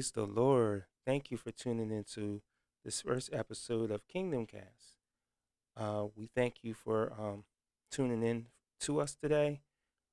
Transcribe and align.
Praise 0.00 0.12
the 0.12 0.24
Lord. 0.24 0.84
Thank 1.04 1.30
you 1.30 1.36
for 1.36 1.50
tuning 1.50 1.90
into 1.90 2.40
this 2.86 3.02
first 3.02 3.28
episode 3.34 3.90
of 3.90 4.08
Kingdom 4.08 4.46
Cast. 4.46 4.96
Uh, 5.76 6.06
we 6.16 6.30
thank 6.34 6.54
you 6.62 6.72
for 6.72 7.12
um, 7.18 7.44
tuning 7.92 8.22
in 8.22 8.46
to 8.80 8.98
us 8.98 9.14
today. 9.14 9.60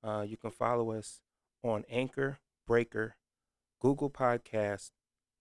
Uh, 0.04 0.26
you 0.28 0.36
can 0.36 0.52
follow 0.52 0.92
us 0.92 1.22
on 1.64 1.86
Anchor, 1.90 2.40
Breaker, 2.68 3.16
Google 3.80 4.10
Podcast, 4.10 4.92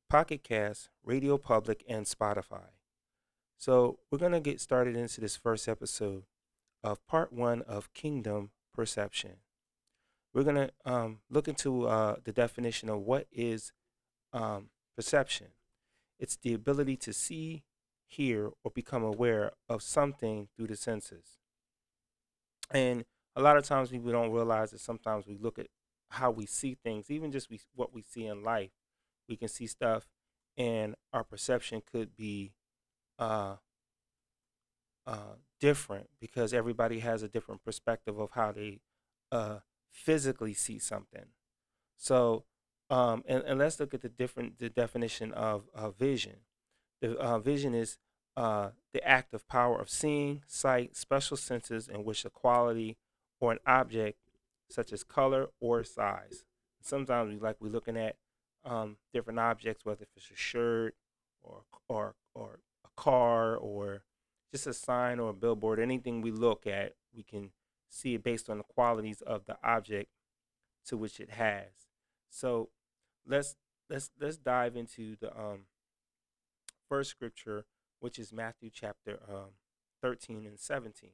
Pocket 0.08 0.44
Cast, 0.44 0.90
Radio 1.02 1.38
Public, 1.38 1.82
and 1.88 2.06
Spotify. 2.06 2.68
So 3.58 3.98
we're 4.12 4.18
going 4.18 4.30
to 4.30 4.38
get 4.38 4.60
started 4.60 4.96
into 4.96 5.20
this 5.20 5.34
first 5.34 5.66
episode 5.66 6.22
of 6.84 7.04
part 7.08 7.32
one 7.32 7.62
of 7.62 7.92
Kingdom 7.94 8.50
Perception. 8.72 9.38
We're 10.32 10.44
going 10.44 10.68
to 10.68 10.70
um, 10.84 11.18
look 11.28 11.48
into 11.48 11.88
uh, 11.88 12.18
the 12.22 12.30
definition 12.32 12.88
of 12.88 13.00
what 13.00 13.26
is 13.32 13.72
um, 14.36 14.68
perception. 14.94 15.48
It's 16.18 16.36
the 16.36 16.52
ability 16.52 16.96
to 16.98 17.12
see, 17.12 17.64
hear, 18.06 18.50
or 18.62 18.70
become 18.70 19.02
aware 19.02 19.52
of 19.68 19.82
something 19.82 20.48
through 20.54 20.68
the 20.68 20.76
senses. 20.76 21.38
And 22.70 23.04
a 23.34 23.40
lot 23.40 23.56
of 23.56 23.64
times 23.64 23.90
people 23.90 24.12
don't 24.12 24.32
realize 24.32 24.70
that 24.70 24.80
sometimes 24.80 25.26
we 25.26 25.36
look 25.36 25.58
at 25.58 25.68
how 26.10 26.30
we 26.30 26.46
see 26.46 26.76
things, 26.84 27.10
even 27.10 27.32
just 27.32 27.50
we, 27.50 27.60
what 27.74 27.92
we 27.92 28.02
see 28.02 28.26
in 28.26 28.42
life. 28.42 28.70
We 29.28 29.36
can 29.36 29.48
see 29.48 29.66
stuff, 29.66 30.06
and 30.56 30.94
our 31.12 31.24
perception 31.24 31.82
could 31.90 32.14
be 32.14 32.52
uh, 33.18 33.56
uh, 35.06 35.36
different 35.60 36.10
because 36.20 36.54
everybody 36.54 37.00
has 37.00 37.22
a 37.22 37.28
different 37.28 37.64
perspective 37.64 38.18
of 38.18 38.30
how 38.32 38.52
they 38.52 38.80
uh, 39.32 39.58
physically 39.90 40.54
see 40.54 40.78
something. 40.78 41.26
So 41.96 42.44
um, 42.90 43.24
and, 43.26 43.42
and 43.44 43.58
let's 43.58 43.80
look 43.80 43.94
at 43.94 44.02
the 44.02 44.08
different 44.08 44.58
the 44.58 44.68
definition 44.68 45.32
of 45.32 45.64
uh, 45.74 45.90
vision. 45.90 46.36
The 47.00 47.16
uh, 47.16 47.38
vision 47.38 47.74
is 47.74 47.98
uh, 48.36 48.70
the 48.92 49.06
act 49.06 49.34
of 49.34 49.48
power 49.48 49.80
of 49.80 49.90
seeing, 49.90 50.42
sight, 50.46 50.96
special 50.96 51.36
senses 51.36 51.88
in 51.88 52.04
which 52.04 52.24
a 52.24 52.30
quality 52.30 52.96
or 53.40 53.52
an 53.52 53.58
object, 53.66 54.18
such 54.70 54.92
as 54.92 55.02
color 55.02 55.48
or 55.60 55.82
size. 55.84 56.44
Sometimes 56.82 57.32
we 57.32 57.40
like 57.40 57.56
we're 57.60 57.68
looking 57.68 57.96
at 57.96 58.16
um, 58.64 58.96
different 59.12 59.38
objects, 59.38 59.84
whether 59.84 60.06
it's 60.16 60.30
a 60.30 60.36
shirt 60.36 60.94
or 61.42 61.62
or 61.88 62.14
or 62.34 62.60
a 62.84 63.00
car 63.00 63.56
or 63.56 64.02
just 64.52 64.66
a 64.66 64.72
sign 64.72 65.18
or 65.18 65.30
a 65.30 65.34
billboard. 65.34 65.80
Anything 65.80 66.20
we 66.20 66.30
look 66.30 66.66
at, 66.66 66.94
we 67.14 67.22
can 67.22 67.50
see 67.88 68.14
it 68.14 68.22
based 68.22 68.48
on 68.48 68.58
the 68.58 68.64
qualities 68.64 69.22
of 69.22 69.46
the 69.46 69.56
object 69.64 70.10
to 70.86 70.96
which 70.96 71.18
it 71.18 71.30
has. 71.30 71.68
So 72.30 72.68
let's 73.26 73.56
let's 73.90 74.10
let's 74.20 74.36
dive 74.36 74.76
into 74.76 75.16
the 75.20 75.36
um 75.36 75.66
first 76.88 77.10
scripture, 77.10 77.64
which 78.00 78.18
is 78.18 78.32
Matthew 78.32 78.70
chapter 78.72 79.18
um, 79.28 79.50
13 80.02 80.46
and 80.46 80.58
17. 80.58 81.10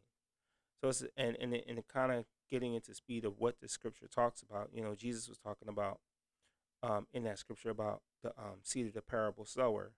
So 0.81 0.89
it's 0.89 1.05
and 1.17 1.37
and 1.41 1.55
and 1.55 1.83
kind 1.89 2.13
of 2.13 2.25
getting 2.51 2.75
into 2.75 2.95
speed 2.95 3.25
of 3.25 3.39
what 3.39 3.61
the 3.61 3.69
scripture 3.69 4.09
talks 4.09 4.43
about. 4.43 4.71
You 4.75 4.83
know, 4.83 4.95
Jesus 4.95 5.29
was 5.29 5.39
talking 5.39 5.69
about 5.69 6.01
um, 6.83 7.07
in 7.13 7.25
that 7.25 7.39
scripture 7.39 7.71
about 7.71 8.03
the 8.23 8.31
um, 8.31 8.59
seed 8.63 8.87
of 8.87 8.95
the 8.95 9.03
parable 9.03 9.45
sower, 9.45 9.93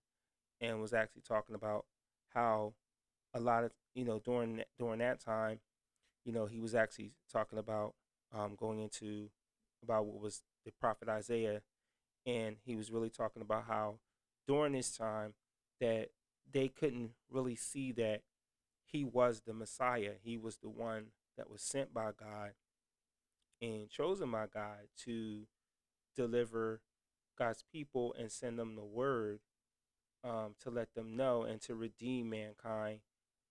and 0.60 0.80
was 0.80 0.92
actually 0.92 1.22
talking 1.26 1.54
about 1.54 1.86
how 2.34 2.74
a 3.32 3.40
lot 3.40 3.64
of 3.64 3.72
you 3.94 4.04
know 4.04 4.20
during 4.22 4.62
during 4.78 4.98
that 4.98 5.20
time, 5.20 5.60
you 6.24 6.32
know, 6.32 6.46
he 6.46 6.60
was 6.60 6.74
actually 6.74 7.12
talking 7.32 7.58
about 7.58 7.94
um, 8.36 8.54
going 8.56 8.80
into 8.80 9.30
about 9.82 10.06
what 10.06 10.20
was 10.20 10.42
the 10.64 10.72
prophet 10.80 11.08
Isaiah 11.08 11.60
and 12.26 12.56
he 12.64 12.76
was 12.76 12.90
really 12.90 13.10
talking 13.10 13.42
about 13.42 13.64
how 13.68 13.98
during 14.46 14.72
this 14.72 14.96
time 14.96 15.34
that 15.80 16.10
they 16.50 16.68
couldn't 16.68 17.10
really 17.30 17.56
see 17.56 17.92
that 17.92 18.22
he 18.84 19.04
was 19.04 19.42
the 19.46 19.52
Messiah. 19.52 20.12
He 20.22 20.38
was 20.38 20.58
the 20.58 20.68
one 20.68 21.06
that 21.36 21.50
was 21.50 21.62
sent 21.62 21.92
by 21.92 22.10
God 22.18 22.52
and 23.60 23.88
chosen 23.88 24.30
by 24.30 24.46
God 24.52 24.88
to 25.04 25.46
deliver 26.14 26.80
God's 27.36 27.64
people 27.72 28.14
and 28.18 28.30
send 28.30 28.58
them 28.58 28.76
the 28.76 28.84
word 28.84 29.40
um, 30.22 30.54
to 30.62 30.70
let 30.70 30.94
them 30.94 31.16
know 31.16 31.42
and 31.42 31.60
to 31.62 31.74
redeem 31.74 32.30
mankind 32.30 33.00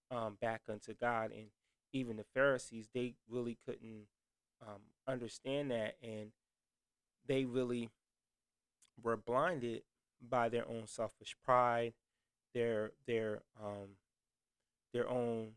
um, 0.10 0.38
back 0.42 0.62
unto 0.70 0.94
God. 0.94 1.32
And 1.32 1.48
even 1.92 2.18
the 2.18 2.26
Pharisees, 2.34 2.88
they 2.94 3.16
really 3.30 3.58
couldn't 3.66 4.08
um, 4.62 4.82
understand 5.08 5.72
that, 5.72 5.96
and 6.02 6.32
they 7.28 7.46
really 7.46 7.90
were 9.02 9.18
blinded 9.18 9.84
by 10.22 10.50
their 10.50 10.68
own 10.68 10.88
selfish 10.88 11.36
pride, 11.44 11.94
their 12.54 12.92
their 13.06 13.42
um, 13.62 13.98
their 14.94 15.10
own 15.10 15.54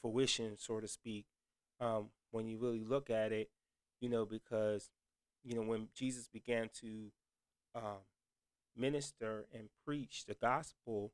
fruition, 0.00 0.56
so 0.58 0.80
to 0.80 0.88
speak. 0.88 1.26
Um, 1.80 2.10
when 2.30 2.46
you 2.46 2.58
really 2.58 2.84
look 2.84 3.10
at 3.10 3.32
it, 3.32 3.50
you 4.00 4.08
know, 4.08 4.24
because 4.24 4.90
you 5.44 5.54
know 5.54 5.62
when 5.62 5.88
Jesus 5.94 6.28
began 6.28 6.70
to 6.80 7.10
um, 7.74 8.02
minister 8.76 9.46
and 9.52 9.68
preach 9.84 10.24
the 10.26 10.34
gospel 10.34 11.12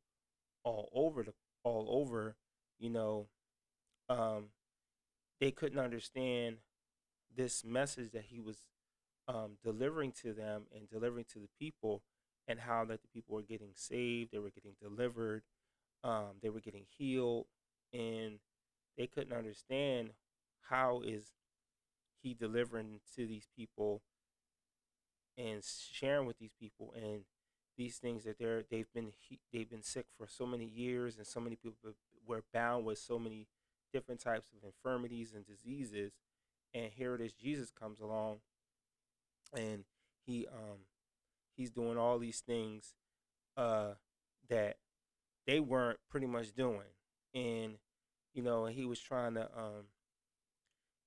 all 0.65 0.91
over 0.93 1.23
the 1.23 1.33
all 1.65 1.87
over, 1.91 2.37
you 2.79 2.91
know, 2.91 3.29
um, 4.09 4.47
they 5.41 5.51
couldn't 5.51 5.79
understand 5.79 6.57
this 7.35 7.65
message 7.65 8.13
that 8.13 8.25
he 8.29 8.41
was 8.41 8.59
um, 9.29 9.59
delivering 9.63 10.13
to 10.23 10.33
them 10.33 10.63
and 10.75 10.89
delivering 10.89 11.27
to 11.33 11.39
the 11.39 11.49
people 11.59 12.03
and 12.49 12.61
how 12.61 12.85
that 12.87 13.03
the 13.03 13.09
people 13.09 13.37
were 13.37 13.43
getting 13.43 13.73
saved, 13.75 14.33
they 14.33 14.39
were 14.39 14.51
getting 14.51 14.75
delivered, 14.81 15.43
um, 16.03 16.39
they 16.43 16.49
were 16.49 16.61
getting 16.61 16.87
healed, 16.97 17.47
and 17.93 18.39
they 18.97 19.07
couldn't 19.07 19.37
understand 19.37 20.11
how 20.71 21.03
is 21.05 21.33
he 22.23 22.35
delivering 22.35 23.01
to 23.15 23.27
these 23.27 23.47
people 23.57 24.03
and 25.37 25.63
sharing 25.65 26.27
with 26.27 26.39
these 26.39 26.53
people 26.59 26.93
and 26.97 27.23
these 27.77 27.99
things 27.99 28.25
that 28.25 28.39
they're 28.39 28.65
they've 28.71 28.93
been 28.93 29.13
they've 29.53 29.71
been 29.71 29.83
sick 29.83 30.07
for 30.17 30.27
so 30.27 30.45
many 30.45 30.65
years 30.65 31.17
and 31.17 31.27
so 31.27 31.39
many 31.39 31.55
people 31.55 31.95
were 32.27 32.43
bound 32.53 32.85
with 32.85 32.99
so 32.99 33.19
many 33.19 33.47
different 33.93 34.21
types 34.21 34.49
of 34.53 34.67
infirmities 34.67 35.33
and 35.35 35.47
diseases 35.47 36.13
and 36.75 36.91
here 36.97 37.15
it 37.15 37.21
is 37.21 37.33
Jesus 37.33 37.71
comes 37.71 38.01
along 38.01 38.39
and 39.57 39.85
he 40.27 40.47
um 40.47 40.79
he's 41.57 41.71
doing 41.71 41.99
all 41.99 42.19
these 42.19 42.41
things 42.41 42.95
uh 43.57 43.93
that 44.49 44.77
they 45.47 45.61
weren't 45.61 45.99
pretty 46.11 46.27
much 46.27 46.53
doing. 46.53 46.93
And 47.35 47.79
you 48.35 48.43
know 48.43 48.67
he 48.67 48.85
was 48.85 49.01
trying 49.01 49.35
to 49.35 49.49
um 49.57 49.87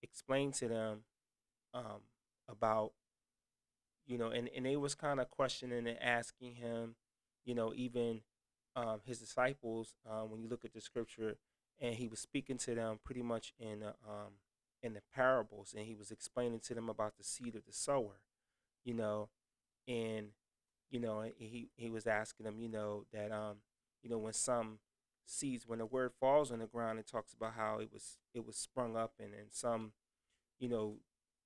explain 0.02 0.52
to 0.52 0.68
them 0.68 1.00
um 1.74 2.02
about 2.50 2.92
you 4.06 4.18
know 4.18 4.30
and 4.30 4.50
and 4.56 4.66
they 4.66 4.76
was 4.76 4.96
kind 4.96 5.20
of 5.20 5.30
questioning 5.30 5.88
and 5.88 6.02
asking 6.02 6.56
him 6.56 6.96
you 7.46 7.56
know 7.56 7.72
even 7.76 8.22
um 8.76 9.00
his 9.06 9.20
disciples 9.20 9.94
um 10.10 10.30
when 10.32 10.42
you 10.42 10.50
look 10.50 10.66
at 10.66 10.74
the 10.74 10.82
scripture 10.82 11.38
and 11.80 11.96
he 11.96 12.08
was 12.08 12.20
speaking 12.20 12.58
to 12.58 12.76
them 12.76 13.00
pretty 13.04 13.22
much 13.22 13.54
in 13.60 13.84
uh, 13.84 13.94
um 14.08 14.34
in 14.82 14.94
the 14.94 15.02
parables 15.14 15.74
and 15.78 15.86
he 15.86 15.96
was 15.96 16.12
explaining 16.12 16.60
to 16.60 16.74
them 16.74 16.90
about 16.90 17.18
the 17.18 17.24
seed 17.24 17.56
of 17.56 17.66
the 17.66 17.74
sower 17.74 18.22
you 18.84 18.94
know, 18.94 19.30
and 19.88 20.28
you 20.90 21.00
know 21.00 21.24
he 21.38 21.70
he 21.76 21.90
was 21.90 22.08
asking 22.08 22.46
them, 22.46 22.60
you 22.60 22.70
know, 22.70 23.06
that 23.14 23.32
um, 23.32 23.58
you 24.04 24.10
know, 24.10 24.18
when 24.18 24.34
some 24.34 24.80
seeds, 25.26 25.68
when 25.68 25.80
the 25.80 25.86
word 25.86 26.12
falls 26.20 26.52
on 26.52 26.60
the 26.60 26.66
ground, 26.66 27.00
it 27.00 27.08
talks 27.08 27.34
about 27.34 27.54
how 27.56 27.80
it 27.80 27.90
was 27.92 28.18
it 28.34 28.46
was 28.46 28.56
sprung 28.56 28.96
up, 28.96 29.14
and 29.20 29.34
and 29.34 29.52
some, 29.52 29.94
you 30.60 30.70
know, 30.70 30.96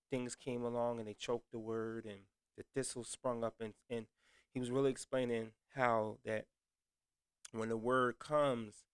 things 0.10 0.36
came 0.36 0.64
along 0.64 1.00
and 1.00 1.08
they 1.08 1.14
choked 1.14 1.52
the 1.52 1.60
word, 1.60 2.06
and 2.06 2.22
the 2.58 2.64
thistle 2.74 3.04
sprung 3.04 3.44
up, 3.44 3.56
and 3.60 3.74
and 3.90 4.08
he 4.54 4.60
was 4.60 4.72
really 4.72 4.92
explaining 4.92 5.52
how 5.76 6.18
that 6.26 6.46
when 7.52 7.70
the 7.70 7.78
word 7.78 8.20
comes, 8.20 8.86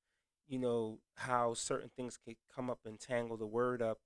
you 0.47 0.59
know, 0.59 0.99
how 1.15 1.53
certain 1.53 1.89
things 1.95 2.17
could 2.17 2.35
come 2.53 2.69
up 2.69 2.79
and 2.85 2.99
tangle 2.99 3.37
the 3.37 3.45
word 3.45 3.81
up 3.81 3.99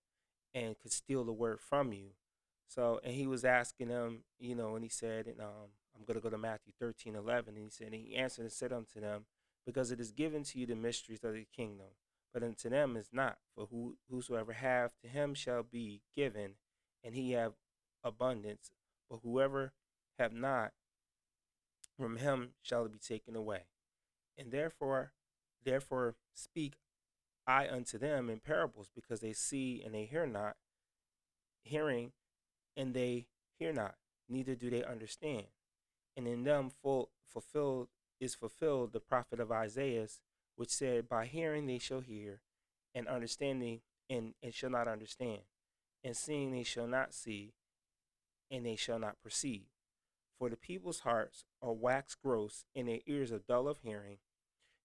and 0.53 0.79
could 0.79 0.91
steal 0.91 1.23
the 1.23 1.33
word 1.33 1.59
from 1.59 1.91
you. 1.91 2.11
So, 2.67 2.99
and 3.03 3.13
he 3.13 3.27
was 3.27 3.45
asking 3.45 3.89
them, 3.89 4.23
you 4.39 4.55
know, 4.55 4.75
and 4.75 4.83
he 4.83 4.89
said, 4.89 5.27
and 5.27 5.39
um, 5.39 5.71
I'm 5.95 6.03
going 6.05 6.15
to 6.15 6.23
go 6.23 6.29
to 6.29 6.37
Matthew 6.37 6.73
13, 6.79 7.15
11. 7.15 7.55
And 7.55 7.63
he 7.63 7.69
said, 7.69 7.87
and 7.87 7.95
he 7.95 8.15
answered 8.15 8.43
and 8.43 8.51
said 8.51 8.73
unto 8.73 8.99
them, 8.99 9.25
Because 9.65 9.91
it 9.91 9.99
is 9.99 10.11
given 10.11 10.43
to 10.43 10.59
you 10.59 10.65
the 10.65 10.75
mysteries 10.75 11.23
of 11.23 11.33
the 11.33 11.45
kingdom, 11.55 11.87
but 12.33 12.43
unto 12.43 12.69
them 12.69 12.97
is 12.97 13.09
not. 13.11 13.37
For 13.55 13.67
who, 13.67 13.95
whosoever 14.09 14.53
have, 14.53 14.91
to 15.01 15.07
him 15.07 15.33
shall 15.33 15.63
be 15.63 16.01
given, 16.15 16.55
and 17.03 17.15
he 17.15 17.31
have 17.31 17.53
abundance. 18.03 18.71
But 19.09 19.19
whoever 19.23 19.73
have 20.19 20.33
not, 20.33 20.71
from 21.97 22.17
him 22.17 22.51
shall 22.61 22.85
it 22.85 22.91
be 22.91 22.99
taken 22.99 23.35
away. 23.35 23.65
And 24.37 24.51
therefore, 24.51 25.13
therefore 25.63 26.15
speak 26.33 26.73
I 27.47 27.69
unto 27.69 27.97
them 27.97 28.29
in 28.29 28.39
parables, 28.39 28.89
because 28.93 29.19
they 29.19 29.33
see 29.33 29.81
and 29.85 29.93
they 29.93 30.05
hear 30.05 30.25
not, 30.25 30.55
hearing 31.61 32.11
and 32.75 32.93
they 32.93 33.27
hear 33.57 33.73
not, 33.73 33.95
neither 34.29 34.55
do 34.55 34.69
they 34.69 34.83
understand. 34.83 35.45
and 36.17 36.27
in 36.27 36.43
them 36.43 36.69
full 36.69 37.09
fulfilled 37.27 37.89
is 38.19 38.35
fulfilled 38.35 38.93
the 38.93 38.99
prophet 38.99 39.39
of 39.39 39.51
Isaiah, 39.51 40.07
which 40.55 40.69
said, 40.69 41.09
By 41.09 41.25
hearing 41.25 41.67
they 41.67 41.79
shall 41.79 41.99
hear, 41.99 42.41
and 42.93 43.07
understanding 43.07 43.81
and, 44.09 44.33
and 44.41 44.53
shall 44.53 44.69
not 44.69 44.87
understand, 44.87 45.41
and 46.03 46.15
seeing 46.15 46.51
they 46.51 46.63
shall 46.63 46.87
not 46.87 47.13
see, 47.13 47.53
and 48.49 48.65
they 48.65 48.75
shall 48.75 48.99
not 48.99 49.21
perceive. 49.21 49.65
For 50.39 50.49
the 50.49 50.57
people's 50.57 51.01
hearts 51.01 51.45
are 51.61 51.73
waxed 51.73 52.21
gross, 52.21 52.65
and 52.75 52.87
their 52.87 52.99
ears 53.05 53.31
are 53.31 53.39
dull 53.39 53.67
of 53.67 53.79
hearing, 53.79 54.19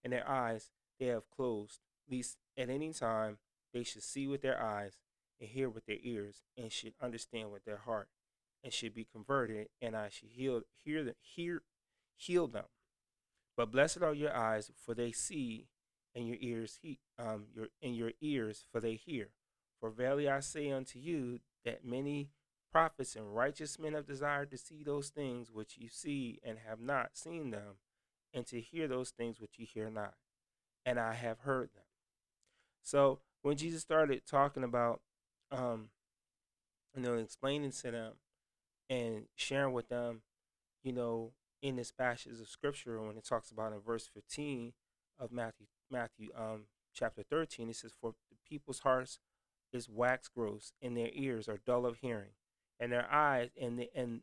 and 0.02 0.12
their 0.12 0.28
eyes 0.28 0.70
they 0.98 1.06
have 1.06 1.30
closed, 1.30 1.80
lest 2.10 2.36
at 2.56 2.70
any 2.70 2.92
time 2.92 3.38
they 3.72 3.84
should 3.84 4.02
see 4.02 4.26
with 4.26 4.42
their 4.42 4.60
eyes, 4.60 4.98
and 5.40 5.48
hear 5.48 5.68
with 5.68 5.86
their 5.86 5.98
ears, 6.02 6.42
and 6.56 6.70
should 6.70 6.94
understand 7.00 7.50
with 7.50 7.64
their 7.64 7.78
heart, 7.78 8.08
and 8.62 8.72
should 8.72 8.94
be 8.94 9.06
converted, 9.10 9.68
and 9.80 9.96
I 9.96 10.08
should 10.08 10.30
heal 10.30 10.62
hear 10.84 11.02
the, 11.02 11.14
hear 11.20 11.62
heal 12.16 12.46
them. 12.46 12.66
But 13.56 13.70
blessed 13.72 14.02
are 14.02 14.14
your 14.14 14.36
eyes, 14.36 14.70
for 14.84 14.94
they 14.94 15.12
see, 15.12 15.68
and 16.14 16.26
your 16.26 16.36
ears 16.40 16.78
he, 16.82 16.98
um 17.18 17.46
your 17.54 17.68
and 17.82 17.96
your 17.96 18.12
ears, 18.20 18.64
for 18.70 18.80
they 18.80 18.94
hear. 18.94 19.30
For 19.80 19.90
verily 19.90 20.28
I 20.28 20.40
say 20.40 20.70
unto 20.70 20.98
you 20.98 21.40
that 21.64 21.84
many 21.84 22.30
prophets 22.70 23.16
and 23.16 23.34
righteous 23.34 23.78
men 23.78 23.94
have 23.94 24.06
desired 24.06 24.50
to 24.50 24.58
see 24.58 24.82
those 24.82 25.08
things 25.08 25.50
which 25.50 25.76
you 25.78 25.88
see 25.88 26.38
and 26.44 26.58
have 26.66 26.80
not 26.80 27.10
seen 27.16 27.50
them, 27.50 27.78
and 28.32 28.46
to 28.46 28.60
hear 28.60 28.86
those 28.86 29.10
things 29.10 29.40
which 29.40 29.58
you 29.58 29.66
hear 29.66 29.90
not, 29.90 30.14
and 30.84 31.00
I 31.00 31.14
have 31.14 31.40
heard 31.40 31.70
them. 31.74 31.84
So 32.82 33.20
when 33.42 33.56
Jesus 33.56 33.82
started 33.82 34.22
talking 34.26 34.64
about, 34.64 35.00
um, 35.50 35.90
you 36.94 37.02
know, 37.02 37.14
explaining 37.14 37.72
to 37.72 37.90
them 37.90 38.12
and 38.88 39.26
sharing 39.36 39.72
with 39.72 39.88
them, 39.88 40.22
you 40.82 40.92
know, 40.92 41.32
in 41.62 41.76
this 41.76 41.92
passage 41.92 42.40
of 42.40 42.48
scripture, 42.48 43.00
when 43.00 43.16
it 43.16 43.24
talks 43.24 43.50
about 43.50 43.72
in 43.72 43.80
verse 43.80 44.08
15 44.12 44.72
of 45.18 45.30
Matthew, 45.30 45.66
Matthew, 45.90 46.30
um, 46.34 46.64
chapter 46.94 47.22
13, 47.22 47.68
it 47.68 47.76
says, 47.76 47.92
"For 48.00 48.14
the 48.30 48.36
people's 48.48 48.80
hearts 48.80 49.18
is 49.72 49.88
wax 49.88 50.28
gross, 50.28 50.72
and 50.80 50.96
their 50.96 51.10
ears 51.12 51.48
are 51.48 51.58
dull 51.58 51.86
of 51.86 51.98
hearing, 51.98 52.34
and 52.78 52.90
their 52.90 53.10
eyes 53.10 53.50
and 53.60 53.78
the, 53.78 53.90
and 53.94 54.22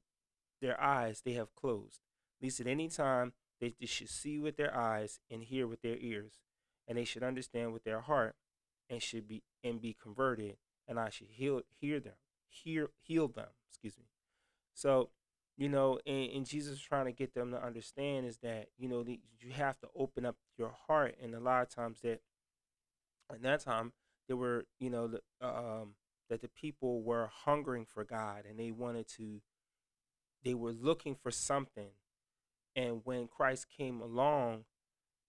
their 0.61 0.79
eyes 0.81 1.21
they 1.21 1.33
have 1.33 1.55
closed. 1.55 2.01
Least 2.41 2.59
at 2.59 2.67
any 2.67 2.89
time 2.89 3.33
they, 3.59 3.75
they 3.79 3.85
should 3.85 4.09
see 4.09 4.39
with 4.39 4.57
their 4.57 4.75
eyes 4.75 5.19
and 5.29 5.43
hear 5.43 5.67
with 5.67 5.81
their 5.81 5.97
ears, 5.97 6.39
and 6.87 6.97
they 6.97 7.05
should 7.05 7.23
understand 7.23 7.73
with 7.73 7.83
their 7.83 8.01
heart, 8.01 8.35
and 8.89 9.01
should 9.01 9.27
be 9.27 9.43
and 9.63 9.81
be 9.81 9.93
converted, 9.93 10.57
and 10.87 10.99
I 10.99 11.09
should 11.09 11.27
heal 11.29 11.61
hear 11.79 11.99
them, 11.99 12.13
hear 12.47 12.89
heal 13.01 13.27
them. 13.27 13.47
Excuse 13.69 13.97
me. 13.97 14.05
So, 14.73 15.09
you 15.57 15.69
know, 15.69 15.99
and, 16.05 16.29
and 16.31 16.45
Jesus 16.45 16.79
trying 16.79 17.05
to 17.05 17.11
get 17.11 17.33
them 17.33 17.51
to 17.51 17.63
understand 17.63 18.25
is 18.25 18.37
that 18.39 18.67
you 18.77 18.87
know 18.87 19.05
you 19.07 19.51
have 19.53 19.79
to 19.79 19.87
open 19.95 20.25
up 20.25 20.35
your 20.57 20.73
heart, 20.87 21.15
and 21.21 21.33
a 21.33 21.39
lot 21.39 21.61
of 21.61 21.69
times 21.69 22.01
that 22.01 22.21
in 23.35 23.41
that 23.41 23.61
time 23.61 23.93
there 24.27 24.37
were 24.37 24.65
you 24.79 24.89
know 24.89 25.07
the 25.07 25.21
um 25.41 25.95
that 26.29 26.41
the 26.41 26.47
people 26.47 27.01
were 27.01 27.29
hungering 27.45 27.85
for 27.85 28.03
God 28.03 28.43
and 28.49 28.59
they 28.59 28.71
wanted 28.71 29.07
to 29.17 29.41
they 30.43 30.53
were 30.53 30.71
looking 30.71 31.15
for 31.15 31.31
something 31.31 31.89
and 32.75 33.01
when 33.03 33.27
Christ 33.27 33.67
came 33.75 34.01
along 34.01 34.65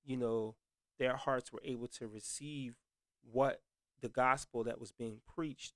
you 0.05 0.17
know 0.17 0.57
their 0.99 1.17
hearts 1.17 1.53
were 1.53 1.63
able 1.65 1.87
to 1.89 2.07
receive 2.09 2.75
what 3.23 3.61
the 4.01 4.09
gospel 4.09 4.65
that 4.65 4.81
was 4.81 4.93
being 4.93 5.21
preached 5.27 5.75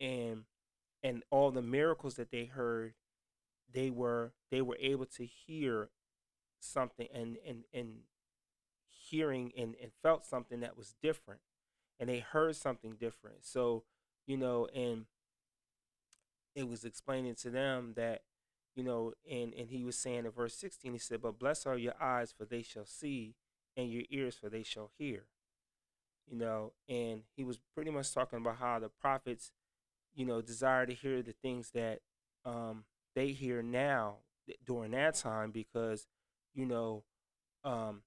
and 0.00 0.44
and 1.02 1.22
all 1.30 1.50
the 1.50 1.62
miracles 1.62 2.14
that 2.14 2.30
they 2.30 2.44
heard 2.44 2.94
they 3.72 3.90
were 3.90 4.32
they 4.50 4.62
were 4.62 4.78
able 4.80 5.06
to 5.06 5.24
hear 5.24 5.90
something 6.60 7.08
and 7.12 7.36
and 7.46 7.64
and 7.72 8.00
hearing 8.88 9.52
and, 9.56 9.74
and 9.82 9.92
felt 10.02 10.24
something 10.24 10.60
that 10.60 10.76
was 10.76 10.94
different 11.02 11.40
and 12.00 12.08
they 12.08 12.20
heard 12.20 12.56
something 12.56 12.96
different 12.98 13.44
so 13.44 13.84
you 14.26 14.36
know, 14.36 14.66
and 14.74 15.06
it 16.54 16.68
was 16.68 16.84
explaining 16.84 17.34
to 17.36 17.50
them 17.50 17.94
that, 17.96 18.22
you 18.74 18.82
know, 18.82 19.12
and, 19.30 19.52
and 19.54 19.68
he 19.68 19.84
was 19.84 19.98
saying 19.98 20.24
in 20.24 20.30
verse 20.30 20.54
16, 20.54 20.92
he 20.92 20.98
said, 20.98 21.22
But 21.22 21.38
blessed 21.38 21.66
are 21.66 21.76
your 21.76 22.00
eyes, 22.00 22.32
for 22.36 22.44
they 22.44 22.62
shall 22.62 22.86
see, 22.86 23.34
and 23.76 23.90
your 23.90 24.04
ears, 24.10 24.36
for 24.36 24.48
they 24.48 24.62
shall 24.62 24.90
hear. 24.98 25.24
You 26.30 26.38
know, 26.38 26.72
and 26.88 27.22
he 27.36 27.44
was 27.44 27.58
pretty 27.74 27.90
much 27.90 28.12
talking 28.14 28.38
about 28.38 28.56
how 28.56 28.78
the 28.78 28.88
prophets, 28.88 29.52
you 30.14 30.24
know, 30.24 30.40
desire 30.40 30.86
to 30.86 30.94
hear 30.94 31.22
the 31.22 31.34
things 31.42 31.70
that 31.74 32.00
um, 32.44 32.84
they 33.14 33.28
hear 33.28 33.62
now 33.62 34.18
during 34.64 34.92
that 34.92 35.14
time 35.16 35.50
because, 35.50 36.06
you 36.54 36.64
know, 36.64 37.04
um, 37.64 38.02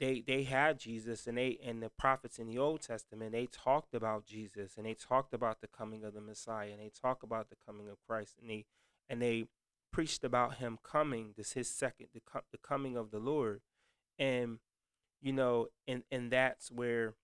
they 0.00 0.24
they 0.26 0.44
had 0.44 0.80
Jesus 0.80 1.26
and 1.26 1.36
they 1.36 1.58
and 1.64 1.82
the 1.82 1.90
prophets 1.90 2.38
in 2.38 2.46
the 2.46 2.58
Old 2.58 2.80
Testament 2.80 3.32
they 3.32 3.46
talked 3.46 3.94
about 3.94 4.24
Jesus 4.24 4.76
and 4.76 4.86
they 4.86 4.94
talked 4.94 5.34
about 5.34 5.60
the 5.60 5.68
coming 5.68 6.04
of 6.04 6.14
the 6.14 6.20
Messiah 6.20 6.70
and 6.72 6.80
they 6.80 6.90
talk 6.90 7.22
about 7.22 7.50
the 7.50 7.56
coming 7.64 7.88
of 7.88 7.98
Christ 8.08 8.36
and 8.40 8.50
they 8.50 8.64
and 9.08 9.20
they 9.20 9.44
preached 9.92 10.24
about 10.24 10.56
him 10.56 10.78
coming 10.82 11.34
this 11.36 11.52
his 11.52 11.68
second 11.68 12.08
the, 12.14 12.20
the 12.50 12.58
coming 12.58 12.96
of 12.96 13.10
the 13.10 13.18
Lord. 13.18 13.60
And 14.18 14.58
you 15.20 15.32
know 15.32 15.68
and 15.86 16.02
and 16.10 16.30
that's 16.30 16.70
where 16.70 17.14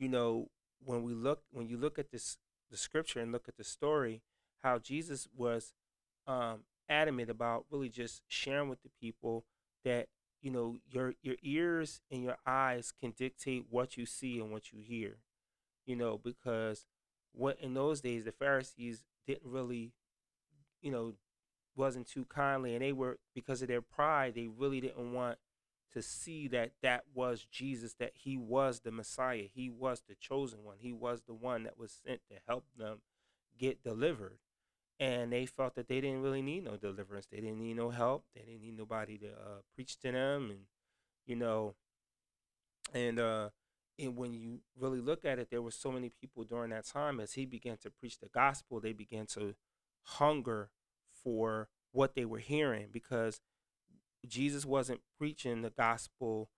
you 0.00 0.08
know 0.08 0.48
when 0.84 1.04
we 1.04 1.14
look 1.14 1.42
when 1.52 1.68
you 1.68 1.76
look 1.76 1.98
at 1.98 2.10
this 2.10 2.38
the 2.70 2.76
scripture 2.76 3.20
and 3.20 3.32
look 3.32 3.48
at 3.48 3.56
the 3.56 3.64
story 3.64 4.22
how 4.64 4.78
Jesus 4.78 5.28
was 5.36 5.72
um 6.26 6.60
adamant 6.88 7.30
about 7.30 7.66
really 7.70 7.88
just 7.88 8.22
sharing 8.26 8.68
with 8.68 8.82
the 8.82 8.90
people 9.00 9.44
that 9.84 10.08
you 10.40 10.50
know 10.50 10.78
your 10.90 11.14
your 11.22 11.36
ears 11.42 12.00
and 12.10 12.22
your 12.24 12.36
eyes 12.46 12.92
can 12.98 13.12
dictate 13.12 13.66
what 13.70 13.96
you 13.96 14.06
see 14.06 14.40
and 14.40 14.50
what 14.50 14.72
you 14.72 14.80
hear 14.80 15.18
you 15.86 15.94
know 15.94 16.18
because 16.22 16.86
what 17.32 17.58
in 17.60 17.74
those 17.74 18.00
days 18.00 18.24
the 18.24 18.32
pharisees 18.32 19.04
didn't 19.26 19.50
really 19.50 19.92
you 20.80 20.90
know 20.90 21.14
wasn't 21.76 22.06
too 22.06 22.24
kindly 22.24 22.74
and 22.74 22.82
they 22.82 22.92
were 22.92 23.18
because 23.34 23.62
of 23.62 23.68
their 23.68 23.82
pride 23.82 24.34
they 24.34 24.48
really 24.48 24.80
didn't 24.80 25.12
want 25.12 25.38
to 25.92 26.02
see 26.02 26.48
that 26.48 26.72
that 26.82 27.04
was 27.14 27.46
jesus 27.50 27.94
that 27.94 28.12
he 28.14 28.36
was 28.36 28.80
the 28.80 28.90
messiah 28.90 29.44
he 29.52 29.68
was 29.68 30.02
the 30.08 30.14
chosen 30.14 30.62
one 30.62 30.76
he 30.78 30.92
was 30.92 31.22
the 31.26 31.34
one 31.34 31.64
that 31.64 31.78
was 31.78 32.00
sent 32.06 32.20
to 32.28 32.36
help 32.46 32.64
them 32.76 32.98
get 33.58 33.82
delivered 33.82 34.38
and 35.00 35.32
they 35.32 35.46
felt 35.46 35.74
that 35.74 35.88
they 35.88 36.00
didn't 36.00 36.20
really 36.20 36.42
need 36.42 36.64
no 36.64 36.76
deliverance. 36.76 37.26
They 37.26 37.40
didn't 37.40 37.58
need 37.58 37.76
no 37.76 37.88
help. 37.88 38.26
They 38.34 38.42
didn't 38.42 38.60
need 38.60 38.76
nobody 38.76 39.16
to 39.18 39.28
uh, 39.28 39.62
preach 39.74 39.98
to 40.00 40.12
them, 40.12 40.50
and 40.50 40.60
you 41.26 41.36
know, 41.36 41.74
and 42.92 43.18
uh, 43.18 43.48
and 43.98 44.16
when 44.16 44.34
you 44.34 44.60
really 44.78 45.00
look 45.00 45.24
at 45.24 45.38
it, 45.38 45.48
there 45.50 45.62
were 45.62 45.70
so 45.70 45.90
many 45.90 46.10
people 46.10 46.44
during 46.44 46.70
that 46.70 46.86
time 46.86 47.18
as 47.18 47.32
he 47.32 47.46
began 47.46 47.78
to 47.78 47.90
preach 47.90 48.18
the 48.18 48.28
gospel. 48.28 48.78
They 48.78 48.92
began 48.92 49.26
to 49.28 49.54
hunger 50.02 50.70
for 51.24 51.68
what 51.92 52.14
they 52.14 52.26
were 52.26 52.38
hearing 52.38 52.88
because 52.92 53.40
Jesus 54.26 54.64
wasn't 54.66 55.00
preaching 55.18 55.62
the 55.62 55.70
gospel. 55.70 56.48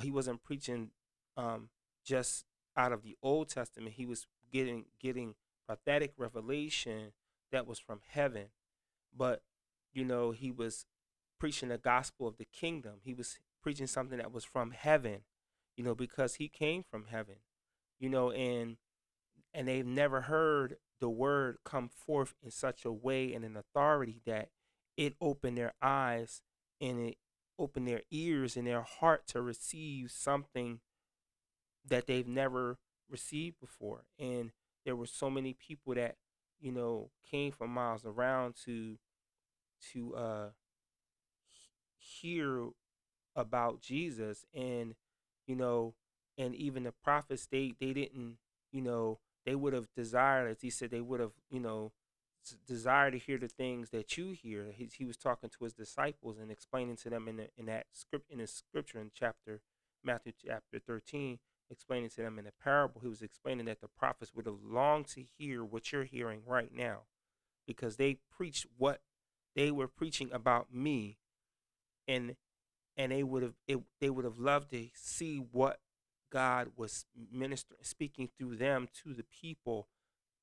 He 0.00 0.10
wasn't 0.10 0.42
preaching 0.42 0.90
um, 1.36 1.70
just 2.04 2.44
out 2.76 2.92
of 2.92 3.02
the 3.02 3.16
Old 3.22 3.48
Testament. 3.48 3.94
He 3.96 4.06
was 4.06 4.26
getting 4.52 4.86
getting 5.00 5.34
prophetic 5.66 6.12
revelation 6.16 7.12
that 7.52 7.66
was 7.66 7.78
from 7.78 8.00
heaven. 8.08 8.46
But, 9.16 9.42
you 9.92 10.04
know, 10.04 10.32
he 10.32 10.50
was 10.50 10.86
preaching 11.38 11.68
the 11.68 11.78
gospel 11.78 12.26
of 12.26 12.36
the 12.36 12.44
kingdom. 12.44 12.94
He 13.02 13.14
was 13.14 13.38
preaching 13.62 13.86
something 13.86 14.18
that 14.18 14.32
was 14.32 14.44
from 14.44 14.72
heaven, 14.72 15.22
you 15.76 15.84
know, 15.84 15.94
because 15.94 16.36
he 16.36 16.48
came 16.48 16.84
from 16.88 17.06
heaven, 17.10 17.36
you 17.98 18.08
know, 18.08 18.30
and 18.30 18.76
and 19.54 19.66
they've 19.66 19.86
never 19.86 20.22
heard 20.22 20.76
the 21.00 21.08
word 21.08 21.58
come 21.64 21.88
forth 21.88 22.34
in 22.42 22.50
such 22.50 22.84
a 22.84 22.92
way 22.92 23.32
and 23.32 23.44
an 23.44 23.56
authority 23.56 24.20
that 24.26 24.48
it 24.96 25.14
opened 25.20 25.56
their 25.56 25.74
eyes 25.82 26.42
and 26.80 27.00
it 27.00 27.16
opened 27.58 27.88
their 27.88 28.02
ears 28.10 28.56
and 28.56 28.66
their 28.66 28.82
heart 28.82 29.26
to 29.28 29.40
receive 29.40 30.10
something 30.10 30.80
that 31.86 32.06
they've 32.06 32.26
never 32.26 32.78
received 33.08 33.60
before. 33.60 34.04
And 34.18 34.50
there 34.84 34.96
were 34.96 35.06
so 35.06 35.30
many 35.30 35.54
people 35.54 35.94
that 35.94 36.16
you 36.60 36.72
know, 36.72 37.10
came 37.30 37.52
from 37.52 37.70
miles 37.70 38.04
around 38.04 38.54
to 38.64 38.98
to 39.92 40.14
uh 40.14 40.48
hear 41.98 42.68
about 43.34 43.80
Jesus 43.80 44.44
and 44.54 44.94
you 45.46 45.54
know 45.54 45.94
and 46.38 46.54
even 46.54 46.84
the 46.84 46.92
prophets 46.92 47.46
they 47.46 47.74
they 47.78 47.92
didn't 47.92 48.38
you 48.72 48.80
know 48.80 49.18
they 49.44 49.54
would 49.54 49.74
have 49.74 49.88
desired 49.94 50.50
as 50.50 50.62
he 50.62 50.70
said 50.70 50.90
they 50.90 51.00
would 51.00 51.20
have 51.20 51.32
you 51.50 51.60
know 51.60 51.92
desired 52.66 53.12
to 53.12 53.18
hear 53.18 53.38
the 53.38 53.48
things 53.48 53.90
that 53.90 54.16
you 54.16 54.30
hear. 54.30 54.72
He, 54.72 54.88
he 54.92 55.04
was 55.04 55.16
talking 55.16 55.50
to 55.50 55.64
his 55.64 55.72
disciples 55.72 56.38
and 56.38 56.50
explaining 56.50 56.96
to 56.96 57.10
them 57.10 57.28
in 57.28 57.36
the, 57.36 57.48
in 57.56 57.66
that 57.66 57.86
script 57.92 58.30
in 58.30 58.38
the 58.38 58.46
scripture 58.46 59.00
in 59.00 59.10
chapter 59.14 59.60
Matthew 60.04 60.32
chapter 60.44 60.78
13 60.78 61.38
explaining 61.70 62.10
to 62.10 62.22
them 62.22 62.38
in 62.38 62.46
a 62.46 62.52
parable, 62.62 63.00
he 63.00 63.08
was 63.08 63.22
explaining 63.22 63.66
that 63.66 63.80
the 63.80 63.88
prophets 63.88 64.32
would 64.34 64.46
have 64.46 64.62
longed 64.62 65.06
to 65.08 65.24
hear 65.36 65.64
what 65.64 65.92
you're 65.92 66.04
hearing 66.04 66.42
right 66.46 66.70
now 66.72 67.00
because 67.66 67.96
they 67.96 68.18
preached 68.30 68.66
what 68.76 69.00
they 69.54 69.70
were 69.70 69.88
preaching 69.88 70.30
about 70.32 70.72
me, 70.72 71.18
and 72.06 72.36
and 72.96 73.12
they 73.12 73.22
would 73.22 73.42
have 73.42 73.54
it, 73.66 73.80
they 74.00 74.10
would 74.10 74.24
have 74.24 74.38
loved 74.38 74.70
to 74.70 74.88
see 74.94 75.38
what 75.38 75.80
God 76.30 76.72
was 76.76 77.06
ministering, 77.32 77.80
speaking 77.82 78.28
through 78.38 78.56
them 78.56 78.88
to 79.02 79.14
the 79.14 79.24
people, 79.24 79.88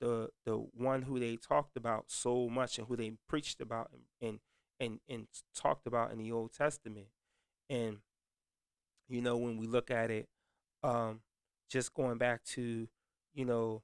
the 0.00 0.30
the 0.44 0.56
one 0.56 1.02
who 1.02 1.18
they 1.18 1.36
talked 1.36 1.76
about 1.76 2.04
so 2.08 2.48
much 2.48 2.78
and 2.78 2.88
who 2.88 2.96
they 2.96 3.12
preached 3.28 3.60
about 3.60 3.90
and 4.20 4.40
and 4.80 5.00
and 5.08 5.26
talked 5.54 5.86
about 5.86 6.12
in 6.12 6.18
the 6.18 6.32
Old 6.32 6.52
Testament. 6.52 7.06
And 7.70 7.98
you 9.08 9.20
know, 9.20 9.36
when 9.36 9.56
we 9.56 9.66
look 9.66 9.90
at 9.90 10.10
it, 10.10 10.28
um, 10.82 11.20
just 11.68 11.94
going 11.94 12.18
back 12.18 12.44
to, 12.44 12.88
you 13.34 13.44
know, 13.44 13.82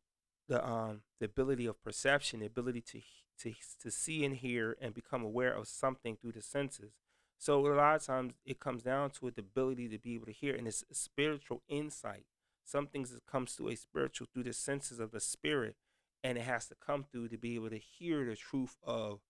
the 0.48 0.66
um 0.66 1.02
the 1.18 1.26
ability 1.26 1.66
of 1.66 1.82
perception, 1.82 2.40
the 2.40 2.46
ability 2.46 2.80
to 2.82 3.00
to 3.40 3.54
to 3.82 3.90
see 3.90 4.24
and 4.24 4.36
hear 4.36 4.76
and 4.80 4.94
become 4.94 5.24
aware 5.24 5.52
of 5.52 5.68
something 5.68 6.16
through 6.16 6.32
the 6.32 6.42
senses. 6.42 6.92
So 7.38 7.66
a 7.66 7.74
lot 7.74 7.96
of 7.96 8.04
times 8.04 8.34
it 8.44 8.60
comes 8.60 8.82
down 8.82 9.10
to 9.12 9.28
it, 9.28 9.36
the 9.36 9.40
ability 9.40 9.88
to 9.88 9.98
be 9.98 10.14
able 10.14 10.26
to 10.26 10.32
hear, 10.32 10.54
and 10.54 10.68
it's 10.68 10.84
spiritual 10.92 11.62
insight. 11.68 12.26
Some 12.64 12.86
things 12.86 13.10
that 13.10 13.24
comes 13.26 13.56
to 13.56 13.68
a 13.68 13.76
spiritual 13.76 14.26
through 14.32 14.42
the 14.42 14.52
senses 14.52 15.00
of 15.00 15.10
the 15.10 15.20
spirit, 15.20 15.76
and 16.22 16.36
it 16.36 16.42
has 16.42 16.66
to 16.66 16.74
come 16.74 17.04
through 17.10 17.28
to 17.28 17.38
be 17.38 17.54
able 17.54 17.70
to 17.70 17.78
hear 17.78 18.24
the 18.24 18.36
truth 18.36 18.76
of 18.82 19.20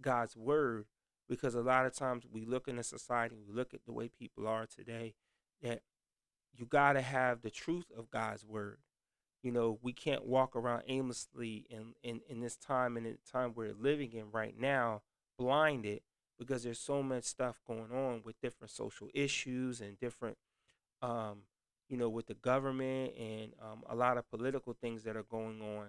God's 0.00 0.36
word. 0.36 0.86
Because 1.28 1.54
a 1.54 1.60
lot 1.60 1.86
of 1.86 1.94
times 1.94 2.24
we 2.30 2.44
look 2.44 2.66
in 2.66 2.78
a 2.78 2.82
society, 2.82 3.36
we 3.36 3.54
look 3.54 3.72
at 3.72 3.84
the 3.84 3.92
way 3.92 4.08
people 4.08 4.48
are 4.48 4.66
today, 4.66 5.14
that 5.62 5.82
you 6.52 6.66
got 6.66 6.94
to 6.94 7.02
have 7.02 7.42
the 7.42 7.50
truth 7.50 7.86
of 7.96 8.10
God's 8.10 8.44
word. 8.44 8.78
You 9.42 9.52
know, 9.52 9.78
we 9.80 9.92
can't 9.92 10.26
walk 10.26 10.56
around 10.56 10.82
aimlessly 10.88 11.66
in, 11.70 11.94
in, 12.02 12.20
in 12.28 12.40
this 12.40 12.56
time 12.56 12.96
and 12.96 13.06
in 13.06 13.12
the 13.12 13.30
time 13.30 13.52
we're 13.54 13.72
living 13.72 14.12
in 14.12 14.30
right 14.32 14.58
now, 14.58 15.02
blinded 15.38 16.00
because 16.38 16.62
there's 16.62 16.80
so 16.80 17.02
much 17.02 17.24
stuff 17.24 17.60
going 17.66 17.92
on 17.92 18.22
with 18.24 18.40
different 18.40 18.70
social 18.70 19.08
issues 19.14 19.80
and 19.80 19.98
different, 20.00 20.36
um, 21.00 21.42
you 21.88 21.96
know, 21.96 22.08
with 22.08 22.26
the 22.26 22.34
government 22.34 23.14
and 23.16 23.52
um, 23.62 23.82
a 23.88 23.94
lot 23.94 24.18
of 24.18 24.28
political 24.30 24.72
things 24.72 25.04
that 25.04 25.16
are 25.16 25.22
going 25.22 25.60
on 25.60 25.88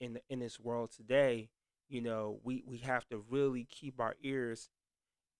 in 0.00 0.14
the, 0.14 0.20
in 0.28 0.40
this 0.40 0.58
world 0.60 0.90
today. 0.90 1.48
You 1.88 2.00
know, 2.00 2.38
we, 2.42 2.62
we 2.66 2.78
have 2.78 3.06
to 3.08 3.22
really 3.28 3.66
keep 3.70 4.00
our 4.00 4.14
ears 4.22 4.68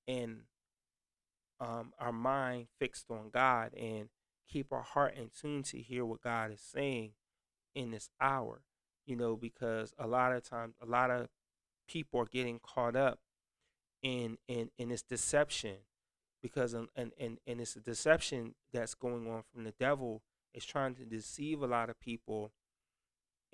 and 0.07 0.43
um, 1.61 1.93
our 1.99 2.13
mind 2.13 2.67
fixed 2.79 3.11
on 3.11 3.31
God 3.33 3.73
and 3.75 4.09
keep 4.49 4.73
our 4.73 4.83
heart 4.83 5.15
in 5.17 5.31
tune 5.39 5.63
to 5.65 5.79
hear 5.79 6.05
what 6.05 6.21
God 6.21 6.53
is 6.53 6.61
saying 6.61 7.13
in 7.75 7.91
this 7.91 8.11
hour, 8.21 8.63
you 9.07 9.17
know, 9.17 9.37
because 9.37 9.95
a 9.99 10.07
lot 10.07 10.33
of 10.33 10.49
times, 10.49 10.75
a 10.83 10.87
lot 10.87 11.11
of 11.11 11.29
people 11.89 12.21
are 12.21 12.27
getting 12.27 12.61
caught 12.63 12.97
up 12.97 13.19
in 14.03 14.37
in 14.49 14.71
in 14.79 14.91
this 14.91 15.03
deception 15.03 15.77
because 16.43 16.75
and 16.75 16.89
and 16.97 17.39
and 17.47 17.61
it's 17.61 17.75
a 17.75 17.81
deception 17.81 18.55
that's 18.73 18.95
going 18.95 19.27
on 19.27 19.43
from 19.53 19.65
the 19.65 19.73
devil 19.81 20.23
is 20.53 20.65
trying 20.65 20.95
to 20.95 21.05
deceive 21.05 21.63
a 21.63 21.67
lot 21.67 21.89
of 21.91 21.99
people 21.99 22.53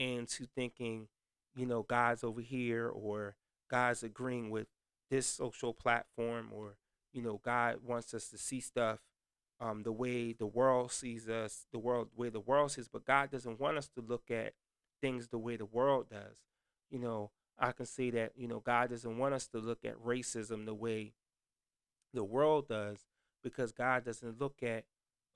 into 0.00 0.46
thinking 0.46 1.06
you 1.54 1.66
know 1.66 1.82
god's 1.82 2.24
over 2.24 2.40
here 2.40 2.88
or 2.88 3.36
god's 3.70 4.02
agreeing 4.02 4.50
with 4.50 4.66
this 5.10 5.26
social 5.26 5.74
platform 5.74 6.48
or 6.52 6.76
you 7.12 7.22
know 7.22 7.40
god 7.44 7.76
wants 7.84 8.14
us 8.14 8.28
to 8.28 8.38
see 8.38 8.60
stuff 8.60 9.00
um, 9.60 9.82
the 9.82 9.92
way 9.92 10.32
the 10.32 10.46
world 10.46 10.90
sees 10.90 11.28
us, 11.28 11.66
the 11.70 11.78
world 11.78 12.08
the 12.14 12.20
way 12.20 12.28
the 12.30 12.40
world 12.40 12.72
sees, 12.72 12.88
but 12.88 13.04
God 13.04 13.30
doesn't 13.30 13.60
want 13.60 13.76
us 13.76 13.88
to 13.88 14.00
look 14.00 14.30
at 14.30 14.54
things 15.00 15.28
the 15.28 15.38
way 15.38 15.56
the 15.56 15.66
world 15.66 16.06
does. 16.10 16.38
You 16.90 16.98
know, 16.98 17.30
I 17.58 17.72
can 17.72 17.86
say 17.86 18.10
that, 18.10 18.32
you 18.36 18.48
know, 18.48 18.60
God 18.60 18.90
doesn't 18.90 19.18
want 19.18 19.34
us 19.34 19.46
to 19.48 19.58
look 19.58 19.84
at 19.84 20.02
racism 20.02 20.64
the 20.64 20.74
way 20.74 21.12
the 22.14 22.24
world 22.24 22.68
does 22.68 23.00
because 23.42 23.70
God 23.70 24.04
doesn't 24.04 24.40
look 24.40 24.62
at 24.62 24.84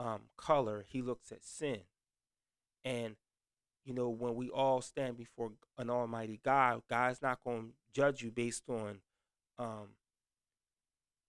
um, 0.00 0.23
color, 0.37 0.85
he 0.88 1.02
looks 1.02 1.30
at 1.30 1.44
sin. 1.44 1.80
And, 2.85 3.16
you 3.84 3.94
know, 3.94 4.08
when 4.08 4.34
we 4.34 4.48
all 4.48 4.80
stand 4.80 5.16
before 5.16 5.52
an 5.78 5.90
almighty 5.90 6.40
God, 6.44 6.82
God's 6.88 7.22
not 7.22 7.42
going 7.44 7.68
to 7.68 7.72
judge 7.92 8.22
you 8.22 8.30
based 8.30 8.64
on 8.68 9.00
um, 9.58 9.88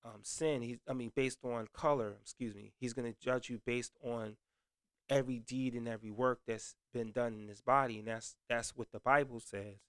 um, 0.03 0.19
sin. 0.21 0.61
He's, 0.61 0.77
I 0.87 0.93
mean, 0.93 1.11
based 1.15 1.39
on 1.43 1.67
color. 1.73 2.15
Excuse 2.21 2.55
me. 2.55 2.71
He's 2.79 2.93
going 2.93 3.11
to 3.11 3.19
judge 3.19 3.49
you 3.49 3.59
based 3.65 3.93
on 4.03 4.37
every 5.09 5.39
deed 5.39 5.73
and 5.73 5.87
every 5.87 6.11
work 6.11 6.39
that's 6.47 6.75
been 6.93 7.11
done 7.11 7.33
in 7.33 7.47
his 7.47 7.61
body, 7.61 7.99
and 7.99 8.07
that's 8.07 8.35
that's 8.49 8.75
what 8.75 8.91
the 8.91 8.99
Bible 8.99 9.39
says. 9.39 9.79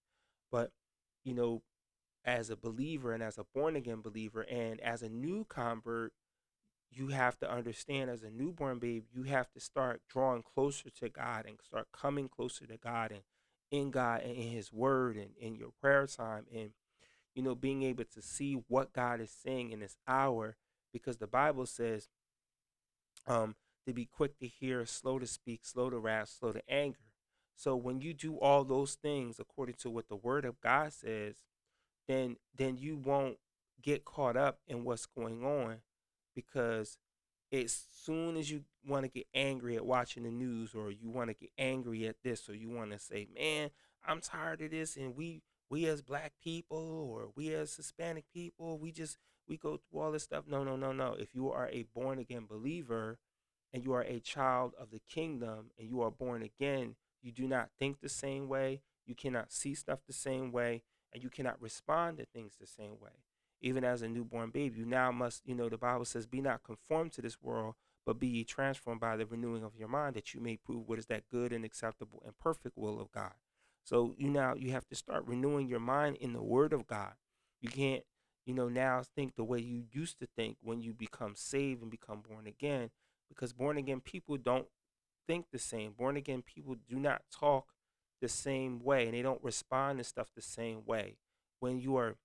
But 0.50 0.72
you 1.24 1.34
know, 1.34 1.62
as 2.24 2.50
a 2.50 2.56
believer 2.56 3.12
and 3.12 3.22
as 3.22 3.38
a 3.38 3.46
born 3.54 3.76
again 3.76 4.00
believer 4.00 4.42
and 4.42 4.80
as 4.80 5.02
a 5.02 5.08
new 5.08 5.44
convert, 5.48 6.12
you 6.96 7.08
have 7.08 7.38
to 7.38 7.50
understand 7.50 8.10
as 8.10 8.22
a 8.22 8.30
newborn 8.30 8.78
babe, 8.78 9.04
you 9.12 9.24
have 9.24 9.50
to 9.52 9.60
start 9.60 10.00
drawing 10.08 10.42
closer 10.42 10.90
to 10.90 11.08
God 11.08 11.44
and 11.46 11.58
start 11.62 11.88
coming 11.92 12.28
closer 12.28 12.66
to 12.66 12.76
God 12.76 13.12
and 13.12 13.22
in 13.70 13.90
God 13.90 14.22
and 14.22 14.32
in 14.32 14.50
His 14.50 14.72
Word 14.72 15.16
and 15.16 15.30
in 15.38 15.54
your 15.54 15.70
prayer 15.80 16.06
time 16.06 16.46
and 16.54 16.70
you 17.36 17.42
know, 17.42 17.54
being 17.54 17.82
able 17.82 18.04
to 18.04 18.22
see 18.22 18.54
what 18.66 18.94
God 18.94 19.20
is 19.20 19.30
saying 19.30 19.70
in 19.70 19.80
this 19.80 19.98
hour, 20.08 20.56
because 20.90 21.18
the 21.18 21.26
Bible 21.26 21.66
says 21.66 22.08
um, 23.26 23.56
to 23.86 23.92
be 23.92 24.06
quick 24.06 24.38
to 24.38 24.46
hear, 24.46 24.86
slow 24.86 25.18
to 25.18 25.26
speak, 25.26 25.60
slow 25.62 25.90
to 25.90 25.98
wrath, 25.98 26.30
slow 26.30 26.52
to 26.52 26.62
anger. 26.66 26.98
So 27.54 27.76
when 27.76 28.00
you 28.00 28.14
do 28.14 28.36
all 28.36 28.64
those 28.64 28.94
things 28.94 29.38
according 29.38 29.76
to 29.80 29.90
what 29.90 30.08
the 30.08 30.16
Word 30.16 30.46
of 30.46 30.60
God 30.60 30.94
says, 30.94 31.36
then 32.08 32.36
then 32.56 32.78
you 32.78 32.96
won't 32.96 33.36
get 33.82 34.06
caught 34.06 34.36
up 34.36 34.60
in 34.66 34.84
what's 34.84 35.06
going 35.06 35.44
on, 35.44 35.80
because 36.36 36.98
as 37.52 37.76
soon 38.04 38.36
as 38.36 38.50
you 38.50 38.64
want 38.86 39.04
to 39.04 39.10
get 39.10 39.26
angry 39.34 39.76
at 39.76 39.86
watching 39.86 40.22
the 40.22 40.30
news, 40.30 40.74
or 40.74 40.92
you 40.92 41.10
want 41.10 41.30
to 41.30 41.34
get 41.34 41.50
angry 41.58 42.06
at 42.06 42.22
this, 42.22 42.48
or 42.48 42.54
you 42.54 42.70
want 42.70 42.92
to 42.92 42.98
say, 43.00 43.26
"Man, 43.34 43.70
I'm 44.06 44.20
tired 44.20 44.62
of 44.62 44.70
this," 44.70 44.96
and 44.96 45.16
we 45.16 45.42
we 45.68 45.86
as 45.86 46.02
black 46.02 46.34
people 46.42 47.08
or 47.10 47.30
we 47.34 47.52
as 47.54 47.74
Hispanic 47.74 48.24
people, 48.32 48.78
we 48.78 48.92
just 48.92 49.18
we 49.48 49.56
go 49.56 49.78
through 49.78 50.00
all 50.00 50.12
this 50.12 50.24
stuff. 50.24 50.44
No, 50.46 50.62
no, 50.64 50.76
no, 50.76 50.92
no. 50.92 51.14
If 51.18 51.34
you 51.34 51.50
are 51.50 51.68
a 51.68 51.84
born 51.94 52.18
again 52.18 52.46
believer 52.46 53.18
and 53.72 53.84
you 53.84 53.92
are 53.92 54.02
a 54.02 54.20
child 54.20 54.74
of 54.78 54.90
the 54.90 55.00
kingdom 55.08 55.70
and 55.78 55.88
you 55.88 56.00
are 56.02 56.10
born 56.10 56.42
again, 56.42 56.96
you 57.22 57.32
do 57.32 57.48
not 57.48 57.70
think 57.78 58.00
the 58.00 58.08
same 58.08 58.48
way, 58.48 58.82
you 59.04 59.14
cannot 59.14 59.52
see 59.52 59.74
stuff 59.74 60.00
the 60.06 60.12
same 60.12 60.52
way, 60.52 60.82
and 61.12 61.22
you 61.22 61.30
cannot 61.30 61.60
respond 61.60 62.18
to 62.18 62.26
things 62.26 62.56
the 62.60 62.66
same 62.66 62.98
way. 63.00 63.25
Even 63.60 63.84
as 63.84 64.02
a 64.02 64.08
newborn 64.08 64.50
baby, 64.50 64.78
you 64.78 64.86
now 64.86 65.10
must, 65.10 65.42
you 65.46 65.54
know, 65.54 65.68
the 65.68 65.78
Bible 65.78 66.04
says, 66.04 66.26
be 66.26 66.40
not 66.40 66.62
conformed 66.62 67.12
to 67.12 67.22
this 67.22 67.40
world, 67.40 67.74
but 68.04 68.20
be 68.20 68.26
ye 68.28 68.44
transformed 68.44 69.00
by 69.00 69.16
the 69.16 69.26
renewing 69.26 69.64
of 69.64 69.76
your 69.76 69.88
mind, 69.88 70.14
that 70.14 70.34
you 70.34 70.40
may 70.40 70.56
prove 70.56 70.86
what 70.86 70.98
is 70.98 71.06
that 71.06 71.28
good 71.30 71.52
and 71.52 71.64
acceptable 71.64 72.22
and 72.24 72.38
perfect 72.38 72.76
will 72.76 73.00
of 73.00 73.10
God. 73.10 73.32
So 73.82 74.14
you 74.18 74.28
now 74.28 74.54
you 74.54 74.72
have 74.72 74.86
to 74.88 74.96
start 74.96 75.24
renewing 75.26 75.68
your 75.68 75.80
mind 75.80 76.16
in 76.16 76.32
the 76.32 76.42
Word 76.42 76.72
of 76.72 76.86
God. 76.86 77.14
You 77.60 77.68
can't, 77.68 78.04
you 78.44 78.52
know, 78.54 78.68
now 78.68 79.02
think 79.02 79.34
the 79.34 79.44
way 79.44 79.58
you 79.58 79.84
used 79.92 80.18
to 80.20 80.26
think 80.36 80.56
when 80.60 80.80
you 80.80 80.92
become 80.92 81.34
saved 81.34 81.82
and 81.82 81.90
become 81.90 82.22
born 82.28 82.46
again, 82.46 82.90
because 83.28 83.52
born 83.52 83.76
again 83.76 84.00
people 84.00 84.36
don't 84.36 84.66
think 85.26 85.46
the 85.50 85.58
same. 85.58 85.92
Born 85.92 86.16
again 86.16 86.42
people 86.42 86.76
do 86.88 86.96
not 86.96 87.22
talk 87.32 87.66
the 88.20 88.28
same 88.28 88.82
way, 88.82 89.06
and 89.06 89.14
they 89.14 89.22
don't 89.22 89.42
respond 89.42 89.98
to 89.98 90.04
stuff 90.04 90.28
the 90.34 90.42
same 90.42 90.82
way. 90.84 91.16
When 91.60 91.78
you 91.78 91.96
are, 91.96 92.16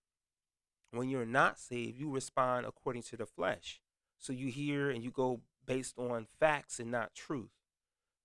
when 0.92 1.10
you're 1.10 1.26
not 1.26 1.60
saved, 1.60 1.98
you 1.98 2.10
respond 2.10 2.66
according 2.66 3.04
to 3.04 3.18
the 3.18 3.26
flesh. 3.26 3.82
So 4.18 4.34
you 4.34 4.48
hear 4.50 4.90
and 4.90 5.04
you 5.04 5.12
go 5.12 5.42
based 5.66 5.98
on 5.98 6.28
facts 6.40 6.80
and 6.80 6.92
not 6.92 7.16
truth. 7.16 7.52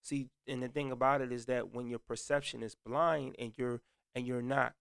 See, 0.03 0.29
and 0.47 0.63
the 0.63 0.69
thing 0.69 0.93
about 0.93 1.21
it 1.21 1.33
is 1.33 1.47
that 1.47 1.75
when 1.75 1.89
your 1.89 1.99
perception 1.99 2.63
is 2.63 2.77
blind 2.77 3.35
and 3.39 3.53
you're 3.57 3.81
and 4.15 4.27
you're 4.27 4.43
not 4.43 4.75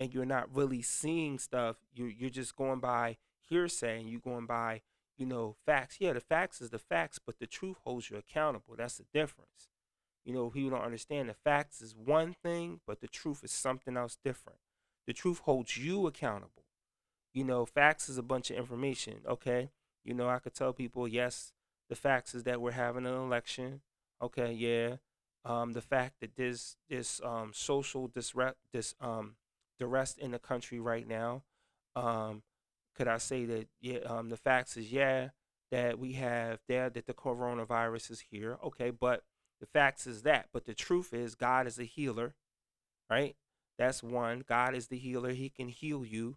and 0.00 0.12
you're 0.12 0.24
not 0.24 0.54
really 0.54 0.82
seeing 0.82 1.38
stuff, 1.38 1.76
you're 1.94 2.08
you're 2.08 2.30
just 2.30 2.56
going 2.56 2.80
by 2.80 3.18
hearsay 3.48 4.00
and 4.00 4.08
you're 4.10 4.20
going 4.20 4.46
by, 4.46 4.82
you 5.16 5.26
know, 5.26 5.56
facts. 5.66 5.96
Yeah, 6.00 6.12
the 6.14 6.20
facts 6.20 6.60
is 6.60 6.70
the 6.70 6.78
facts, 6.78 7.20
but 7.24 7.38
the 7.38 7.46
truth 7.46 7.76
holds 7.84 8.10
you 8.10 8.16
accountable. 8.16 8.74
That's 8.76 8.98
the 8.98 9.04
difference. 9.12 9.68
You 10.24 10.32
know, 10.32 10.50
people 10.50 10.70
don't 10.70 10.84
understand 10.84 11.28
the 11.28 11.34
facts 11.34 11.80
is 11.80 11.94
one 11.94 12.34
thing, 12.42 12.80
but 12.86 13.00
the 13.00 13.08
truth 13.08 13.42
is 13.42 13.50
something 13.50 13.96
else 13.96 14.16
different. 14.24 14.58
The 15.06 15.12
truth 15.12 15.40
holds 15.40 15.76
you 15.76 16.06
accountable. 16.06 16.61
You 17.34 17.44
know, 17.44 17.64
facts 17.64 18.08
is 18.08 18.18
a 18.18 18.22
bunch 18.22 18.50
of 18.50 18.56
information, 18.56 19.20
okay? 19.26 19.70
You 20.04 20.14
know, 20.14 20.28
I 20.28 20.38
could 20.38 20.54
tell 20.54 20.72
people, 20.72 21.08
yes, 21.08 21.52
the 21.88 21.96
facts 21.96 22.34
is 22.34 22.44
that 22.44 22.60
we're 22.60 22.72
having 22.72 23.06
an 23.06 23.14
election. 23.14 23.80
Okay, 24.20 24.52
yeah. 24.52 24.96
Um, 25.44 25.72
the 25.72 25.80
fact 25.80 26.20
that 26.20 26.36
there's 26.36 26.76
this 26.88 27.20
um, 27.24 27.52
social 27.54 28.06
disrupt, 28.08 28.58
this 28.72 28.94
um, 29.00 29.36
duress 29.78 30.16
in 30.16 30.30
the 30.30 30.38
country 30.38 30.78
right 30.78 31.06
now. 31.06 31.42
Um, 31.96 32.42
could 32.94 33.08
I 33.08 33.18
say 33.18 33.44
that? 33.46 33.68
Yeah. 33.80 33.98
Um, 34.06 34.28
the 34.28 34.36
facts 34.36 34.76
is 34.76 34.92
yeah 34.92 35.30
that 35.72 35.98
we 35.98 36.12
have 36.12 36.60
there 36.68 36.90
that 36.90 37.06
the 37.06 37.14
coronavirus 37.14 38.10
is 38.10 38.24
here. 38.30 38.58
Okay, 38.64 38.90
but 38.90 39.24
the 39.60 39.66
facts 39.66 40.06
is 40.06 40.22
that. 40.22 40.46
But 40.52 40.66
the 40.66 40.74
truth 40.74 41.12
is, 41.12 41.34
God 41.34 41.66
is 41.66 41.78
a 41.78 41.84
healer, 41.84 42.34
right? 43.10 43.34
That's 43.78 44.02
one. 44.02 44.44
God 44.46 44.74
is 44.74 44.88
the 44.88 44.98
healer. 44.98 45.32
He 45.32 45.48
can 45.48 45.68
heal 45.68 46.04
you. 46.04 46.36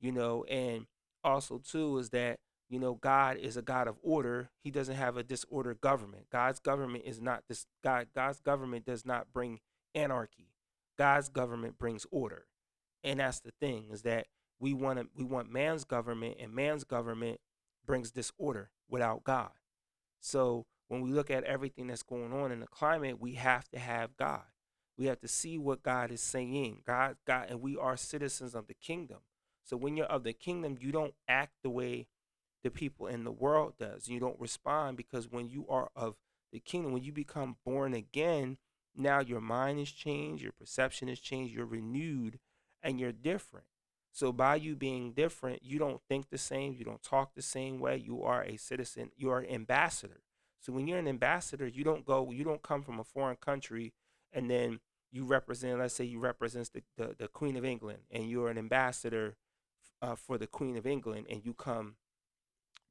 You 0.00 0.12
know, 0.12 0.44
and 0.44 0.86
also 1.24 1.58
too 1.58 1.98
is 1.98 2.10
that 2.10 2.38
you 2.68 2.78
know 2.78 2.94
God 2.94 3.36
is 3.36 3.56
a 3.56 3.62
God 3.62 3.88
of 3.88 3.96
order. 4.02 4.50
He 4.62 4.70
doesn't 4.70 4.96
have 4.96 5.16
a 5.16 5.22
disordered 5.22 5.80
government. 5.80 6.26
God's 6.30 6.60
government 6.60 7.04
is 7.06 7.20
not 7.20 7.44
this 7.48 7.66
God 7.82 8.08
God's 8.14 8.40
government 8.40 8.84
does 8.84 9.04
not 9.04 9.32
bring 9.32 9.60
anarchy. 9.94 10.52
God's 10.98 11.28
government 11.28 11.78
brings 11.78 12.06
order. 12.10 12.46
And 13.04 13.20
that's 13.20 13.40
the 13.40 13.52
thing 13.60 13.86
is 13.92 14.02
that 14.02 14.26
we 14.60 14.74
want 14.74 14.98
to 14.98 15.06
we 15.16 15.24
want 15.24 15.50
man's 15.50 15.84
government 15.84 16.36
and 16.40 16.52
man's 16.52 16.84
government 16.84 17.40
brings 17.86 18.10
disorder 18.10 18.70
without 18.88 19.24
God. 19.24 19.50
So 20.20 20.66
when 20.88 21.02
we 21.02 21.12
look 21.12 21.30
at 21.30 21.44
everything 21.44 21.86
that's 21.86 22.02
going 22.02 22.32
on 22.32 22.50
in 22.50 22.60
the 22.60 22.66
climate, 22.66 23.20
we 23.20 23.34
have 23.34 23.68
to 23.70 23.78
have 23.78 24.16
God. 24.16 24.42
We 24.96 25.06
have 25.06 25.20
to 25.20 25.28
see 25.28 25.58
what 25.58 25.82
God 25.82 26.10
is 26.10 26.20
saying. 26.20 26.82
God, 26.86 27.16
God, 27.24 27.46
and 27.50 27.60
we 27.60 27.76
are 27.76 27.96
citizens 27.96 28.54
of 28.54 28.66
the 28.66 28.74
kingdom. 28.74 29.18
So 29.68 29.76
when 29.76 29.96
you're 29.96 30.06
of 30.06 30.24
the 30.24 30.32
kingdom, 30.32 30.78
you 30.80 30.92
don't 30.92 31.14
act 31.28 31.52
the 31.62 31.68
way 31.68 32.06
the 32.64 32.70
people 32.70 33.06
in 33.06 33.24
the 33.24 33.32
world 33.32 33.74
does. 33.78 34.08
You 34.08 34.18
don't 34.18 34.40
respond 34.40 34.96
because 34.96 35.30
when 35.30 35.50
you 35.50 35.66
are 35.68 35.90
of 35.94 36.16
the 36.52 36.58
kingdom, 36.58 36.92
when 36.92 37.04
you 37.04 37.12
become 37.12 37.56
born 37.66 37.92
again, 37.92 38.56
now 38.96 39.20
your 39.20 39.42
mind 39.42 39.78
is 39.78 39.92
changed, 39.92 40.42
your 40.42 40.52
perception 40.52 41.10
is 41.10 41.20
changed, 41.20 41.54
you're 41.54 41.66
renewed, 41.66 42.38
and 42.82 42.98
you're 42.98 43.12
different. 43.12 43.66
So 44.10 44.32
by 44.32 44.56
you 44.56 44.74
being 44.74 45.12
different, 45.12 45.62
you 45.62 45.78
don't 45.78 46.00
think 46.08 46.30
the 46.30 46.38
same, 46.38 46.72
you 46.72 46.84
don't 46.84 47.02
talk 47.02 47.34
the 47.34 47.42
same 47.42 47.78
way. 47.78 47.98
You 47.98 48.22
are 48.22 48.42
a 48.42 48.56
citizen, 48.56 49.10
you 49.16 49.30
are 49.30 49.40
an 49.40 49.50
ambassador. 49.50 50.22
So 50.60 50.72
when 50.72 50.88
you're 50.88 50.98
an 50.98 51.06
ambassador, 51.06 51.66
you 51.66 51.84
don't 51.84 52.06
go, 52.06 52.30
you 52.30 52.42
don't 52.42 52.62
come 52.62 52.82
from 52.82 52.98
a 52.98 53.04
foreign 53.04 53.36
country 53.36 53.92
and 54.32 54.50
then 54.50 54.80
you 55.12 55.24
represent, 55.24 55.78
let's 55.78 55.94
say 55.94 56.04
you 56.04 56.18
represent 56.18 56.70
the, 56.72 56.82
the, 56.96 57.14
the 57.18 57.28
Queen 57.28 57.56
of 57.56 57.66
England 57.66 58.00
and 58.10 58.28
you're 58.28 58.48
an 58.48 58.58
ambassador 58.58 59.36
uh, 60.02 60.14
for 60.14 60.38
the 60.38 60.46
Queen 60.46 60.76
of 60.76 60.86
England 60.86 61.26
and 61.28 61.44
you 61.44 61.54
come 61.54 61.96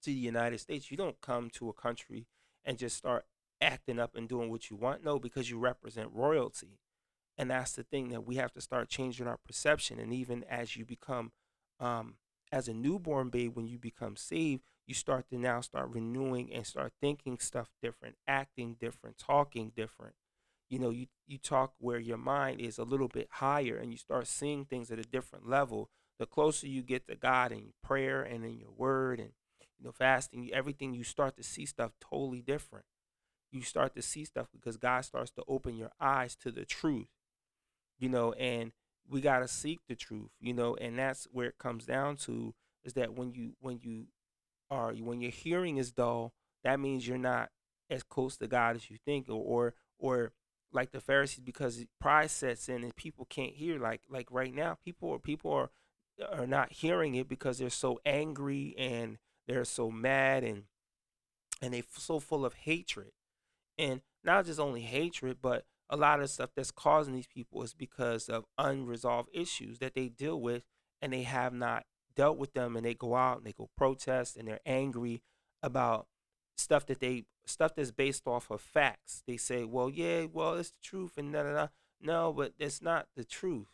to 0.03 0.09
the 0.11 0.17
United 0.17 0.59
States. 0.59 0.91
You 0.91 0.97
don't 0.97 1.21
come 1.21 1.49
to 1.51 1.69
a 1.69 1.73
country 1.73 2.27
and 2.65 2.77
just 2.77 2.97
start 2.97 3.25
acting 3.61 3.99
up 3.99 4.15
and 4.15 4.27
doing 4.27 4.49
what 4.49 4.69
you 4.69 4.75
want. 4.75 5.03
No, 5.03 5.19
because 5.19 5.49
you 5.49 5.57
represent 5.57 6.09
royalty. 6.13 6.79
And 7.37 7.51
that's 7.51 7.73
the 7.73 7.83
thing 7.83 8.09
that 8.09 8.25
we 8.25 8.35
have 8.35 8.53
to 8.53 8.61
start 8.61 8.89
changing 8.89 9.27
our 9.27 9.37
perception. 9.37 9.99
And 9.99 10.13
even 10.13 10.43
as 10.49 10.75
you 10.75 10.85
become, 10.85 11.31
um, 11.79 12.15
as 12.51 12.67
a 12.67 12.73
newborn 12.73 13.29
babe, 13.29 13.55
when 13.55 13.67
you 13.67 13.77
become 13.77 14.15
saved, 14.15 14.63
you 14.87 14.93
start 14.93 15.29
to 15.29 15.37
now 15.37 15.61
start 15.61 15.89
renewing 15.93 16.51
and 16.51 16.65
start 16.65 16.93
thinking 17.01 17.37
stuff 17.39 17.69
different, 17.81 18.15
acting 18.27 18.75
different, 18.79 19.17
talking 19.17 19.71
different. 19.75 20.15
You 20.69 20.79
know, 20.79 20.89
you, 20.89 21.07
you 21.27 21.37
talk 21.37 21.73
where 21.77 21.99
your 21.99 22.17
mind 22.17 22.59
is 22.59 22.77
a 22.77 22.83
little 22.83 23.07
bit 23.07 23.27
higher 23.33 23.77
and 23.77 23.91
you 23.91 23.97
start 23.97 24.27
seeing 24.27 24.65
things 24.65 24.89
at 24.89 24.99
a 24.99 25.03
different 25.03 25.47
level. 25.47 25.89
The 26.19 26.25
closer 26.25 26.67
you 26.67 26.81
get 26.81 27.07
to 27.07 27.15
God 27.15 27.51
in 27.51 27.73
prayer 27.83 28.23
and 28.23 28.43
in 28.43 28.57
your 28.57 28.71
word 28.75 29.19
and 29.19 29.31
you 29.79 29.85
know 29.85 29.91
fasting, 29.91 30.49
everything 30.53 30.93
you 30.93 31.03
start 31.03 31.35
to 31.37 31.43
see 31.43 31.65
stuff 31.65 31.91
totally 32.01 32.41
different. 32.41 32.85
You 33.51 33.61
start 33.61 33.95
to 33.95 34.01
see 34.01 34.25
stuff 34.25 34.47
because 34.51 34.77
God 34.77 35.05
starts 35.05 35.31
to 35.31 35.43
open 35.47 35.77
your 35.77 35.91
eyes 35.99 36.35
to 36.37 36.51
the 36.51 36.65
truth. 36.65 37.07
You 37.99 38.09
know, 38.09 38.33
and 38.33 38.71
we 39.09 39.21
got 39.21 39.39
to 39.39 39.47
seek 39.47 39.79
the 39.87 39.95
truth, 39.95 40.31
you 40.39 40.53
know, 40.53 40.75
and 40.75 40.99
that's 40.99 41.27
where 41.31 41.47
it 41.47 41.57
comes 41.57 41.85
down 41.85 42.17
to 42.17 42.53
is 42.83 42.93
that 42.93 43.13
when 43.13 43.33
you 43.33 43.53
when 43.59 43.79
you 43.81 44.07
are 44.69 44.93
when 44.93 45.21
your 45.21 45.31
hearing 45.31 45.77
is 45.77 45.91
dull, 45.91 46.33
that 46.63 46.79
means 46.79 47.07
you're 47.07 47.17
not 47.17 47.49
as 47.89 48.03
close 48.03 48.37
to 48.37 48.47
God 48.47 48.75
as 48.75 48.89
you 48.89 48.97
think, 49.05 49.29
or 49.29 49.33
or, 49.35 49.73
or 49.99 50.31
like 50.71 50.91
the 50.91 50.99
Pharisees, 51.01 51.39
because 51.39 51.85
pride 51.99 52.29
sets 52.29 52.69
in 52.69 52.83
and 52.83 52.95
people 52.95 53.25
can't 53.29 53.53
hear. 53.53 53.79
Like 53.79 54.01
like 54.09 54.27
right 54.31 54.53
now, 54.53 54.77
people 54.83 55.11
are 55.11 55.19
people 55.19 55.51
are 55.51 55.69
are 56.21 56.47
not 56.47 56.71
hearing 56.71 57.15
it 57.15 57.27
because 57.27 57.57
they're 57.57 57.69
so 57.69 57.99
angry 58.05 58.75
and 58.77 59.17
they're 59.47 59.65
so 59.65 59.91
mad 59.91 60.43
and 60.43 60.63
and 61.61 61.73
they're 61.73 61.83
so 61.97 62.19
full 62.19 62.45
of 62.45 62.53
hatred, 62.53 63.11
and 63.77 64.01
not 64.23 64.45
just 64.45 64.59
only 64.59 64.81
hatred, 64.81 65.37
but 65.41 65.65
a 65.89 65.97
lot 65.97 66.19
of 66.21 66.29
stuff 66.29 66.51
that's 66.55 66.71
causing 66.71 67.13
these 67.13 67.27
people 67.27 67.63
is 67.63 67.73
because 67.73 68.29
of 68.29 68.45
unresolved 68.57 69.29
issues 69.33 69.79
that 69.79 69.95
they 69.95 70.09
deal 70.09 70.39
with 70.39 70.63
and 71.01 71.13
they 71.13 71.23
have 71.23 71.53
not 71.53 71.85
dealt 72.15 72.37
with 72.37 72.53
them 72.53 72.75
and 72.75 72.85
they 72.85 72.93
go 72.93 73.15
out 73.15 73.37
and 73.37 73.45
they 73.45 73.53
go 73.53 73.69
protest 73.77 74.35
and 74.35 74.47
they're 74.47 74.59
angry 74.65 75.21
about 75.63 76.07
stuff 76.57 76.85
that 76.87 76.99
they 76.99 77.25
stuff 77.45 77.73
that's 77.75 77.91
based 77.91 78.27
off 78.27 78.51
of 78.51 78.59
facts. 78.59 79.23
They 79.25 79.37
say, 79.37 79.63
well, 79.63 79.89
yeah, 79.89 80.25
well, 80.31 80.55
it's 80.55 80.71
the 80.71 80.81
truth 80.83 81.17
and 81.17 81.31
da 81.31 81.43
da 81.43 81.53
da. 81.53 81.67
No, 82.01 82.33
but 82.33 82.53
it's 82.59 82.81
not 82.81 83.07
the 83.15 83.23
truth. 83.23 83.69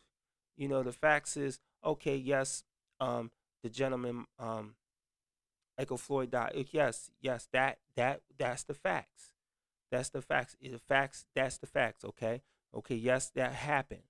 You 0.56 0.68
know, 0.68 0.82
the 0.82 0.92
facts 0.92 1.36
is 1.36 1.58
okay. 1.84 2.16
Yes, 2.16 2.64
um, 3.00 3.30
the 3.62 3.70
gentleman, 3.70 4.26
um, 4.38 4.74
Michael 5.78 5.98
Floyd 5.98 6.30
died. 6.30 6.66
Yes, 6.70 7.10
yes, 7.20 7.48
that 7.52 7.78
that 7.96 8.20
that's 8.38 8.64
the 8.64 8.74
facts. 8.74 9.30
That's 9.90 10.08
the 10.08 10.22
facts. 10.22 10.56
The 10.60 10.78
facts. 10.78 11.26
That's 11.34 11.58
the 11.58 11.66
facts. 11.66 12.04
Okay. 12.04 12.42
Okay. 12.74 12.96
Yes, 12.96 13.30
that 13.34 13.52
happened. 13.52 14.02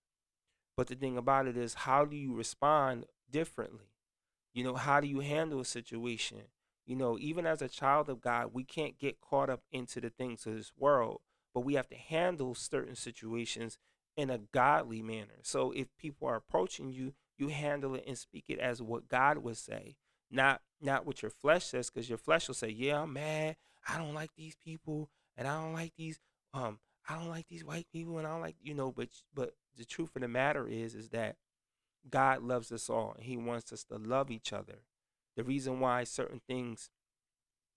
But 0.77 0.89
the 0.89 0.95
thing 0.95 1.17
about 1.17 1.47
it 1.47 1.57
is, 1.57 1.75
how 1.75 2.05
do 2.05 2.17
you 2.17 2.35
respond 2.35 3.07
differently? 3.31 3.93
You 4.55 4.65
know, 4.65 4.75
how 4.75 5.01
do 5.01 5.07
you 5.07 5.21
handle 5.21 5.61
a 5.61 5.65
situation? 5.65 6.43
You 6.87 6.97
know, 6.97 7.19
even 7.19 7.47
as 7.47 7.63
a 7.63 7.69
child 7.69 8.09
of 8.09 8.21
God, 8.21 8.51
we 8.53 8.65
can't 8.65 8.99
get 8.99 9.21
caught 9.21 9.51
up 9.51 9.63
into 9.73 10.01
the 10.01 10.11
things 10.11 10.47
of 10.47 10.55
this 10.55 10.73
world, 10.77 11.21
but 11.55 11.61
we 11.61 11.75
have 11.75 11.89
to 11.89 11.97
handle 11.97 12.55
certain 12.55 12.95
situations 12.95 13.79
in 14.17 14.31
a 14.31 14.39
godly 14.39 15.03
manner. 15.03 15.39
So 15.43 15.73
if 15.73 15.89
people 15.99 16.29
are 16.29 16.37
approaching 16.37 16.93
you, 16.93 17.15
you 17.38 17.49
handle 17.49 17.94
it 17.94 18.05
and 18.07 18.18
speak 18.18 18.44
it 18.49 18.59
as 18.59 18.83
what 18.83 19.09
God 19.09 19.38
would 19.38 19.57
say, 19.57 19.97
not 20.31 20.62
not 20.81 21.07
what 21.07 21.23
your 21.23 21.31
flesh 21.31 21.66
says, 21.66 21.90
because 21.90 22.09
your 22.09 22.18
flesh 22.18 22.49
will 22.49 22.55
say, 22.55 22.68
"Yeah, 22.68 23.03
I'm 23.03 23.12
mad. 23.12 23.57
I 23.88 23.99
don't 23.99 24.14
like 24.14 24.31
these 24.37 24.57
people, 24.57 25.11
and 25.37 25.47
I 25.47 25.61
don't 25.61 25.73
like 25.73 25.92
these 25.97 26.20
um 26.53 26.79
I 27.09 27.16
don't 27.16 27.29
like 27.29 27.49
these 27.49 27.64
white 27.64 27.87
people, 27.92 28.18
and 28.18 28.27
I 28.27 28.31
don't 28.31 28.40
like 28.40 28.57
you 28.62 28.75
know." 28.75 28.92
But 28.92 29.09
but 29.35 29.55
the 29.77 29.85
truth 29.85 30.14
of 30.16 30.23
the 30.23 30.29
matter 30.29 30.66
is, 30.66 30.94
is 30.94 31.11
that 31.11 31.37
God 32.09 32.42
loves 32.42 32.70
us 32.70 32.90
all 32.90 33.14
and 33.16 33.25
he 33.25 33.37
wants 33.37 33.73
us 33.73 33.85
to 33.85 33.97
love 33.97 34.31
each 34.31 34.53
other. 34.53 34.85
The 35.37 35.44
reason 35.44 35.81
why 35.81 36.05
certain 36.05 36.40
things 36.47 36.90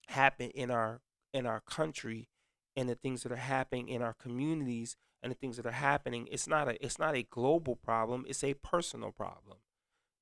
happen 0.08 0.50
in 0.52 0.72
our 0.72 1.02
in 1.34 1.46
our 1.46 1.62
country 1.62 2.30
and 2.76 2.88
the 2.88 2.96
things 2.96 3.24
that 3.24 3.32
are 3.32 3.36
happening 3.36 3.90
in 3.90 4.02
our 4.02 4.14
communities 4.14 4.96
and 5.22 5.32
the 5.32 5.36
things 5.36 5.58
that 5.58 5.66
are 5.66 5.72
happening 5.72 6.28
it's 6.32 6.48
not 6.48 6.68
a 6.68 6.84
it's 6.84 7.00
not 7.00 7.16
a 7.16 7.24
global 7.24 7.76
problem 7.76 8.26
it's 8.28 8.44
a 8.44 8.54
personal 8.56 9.12
problem. 9.12 9.58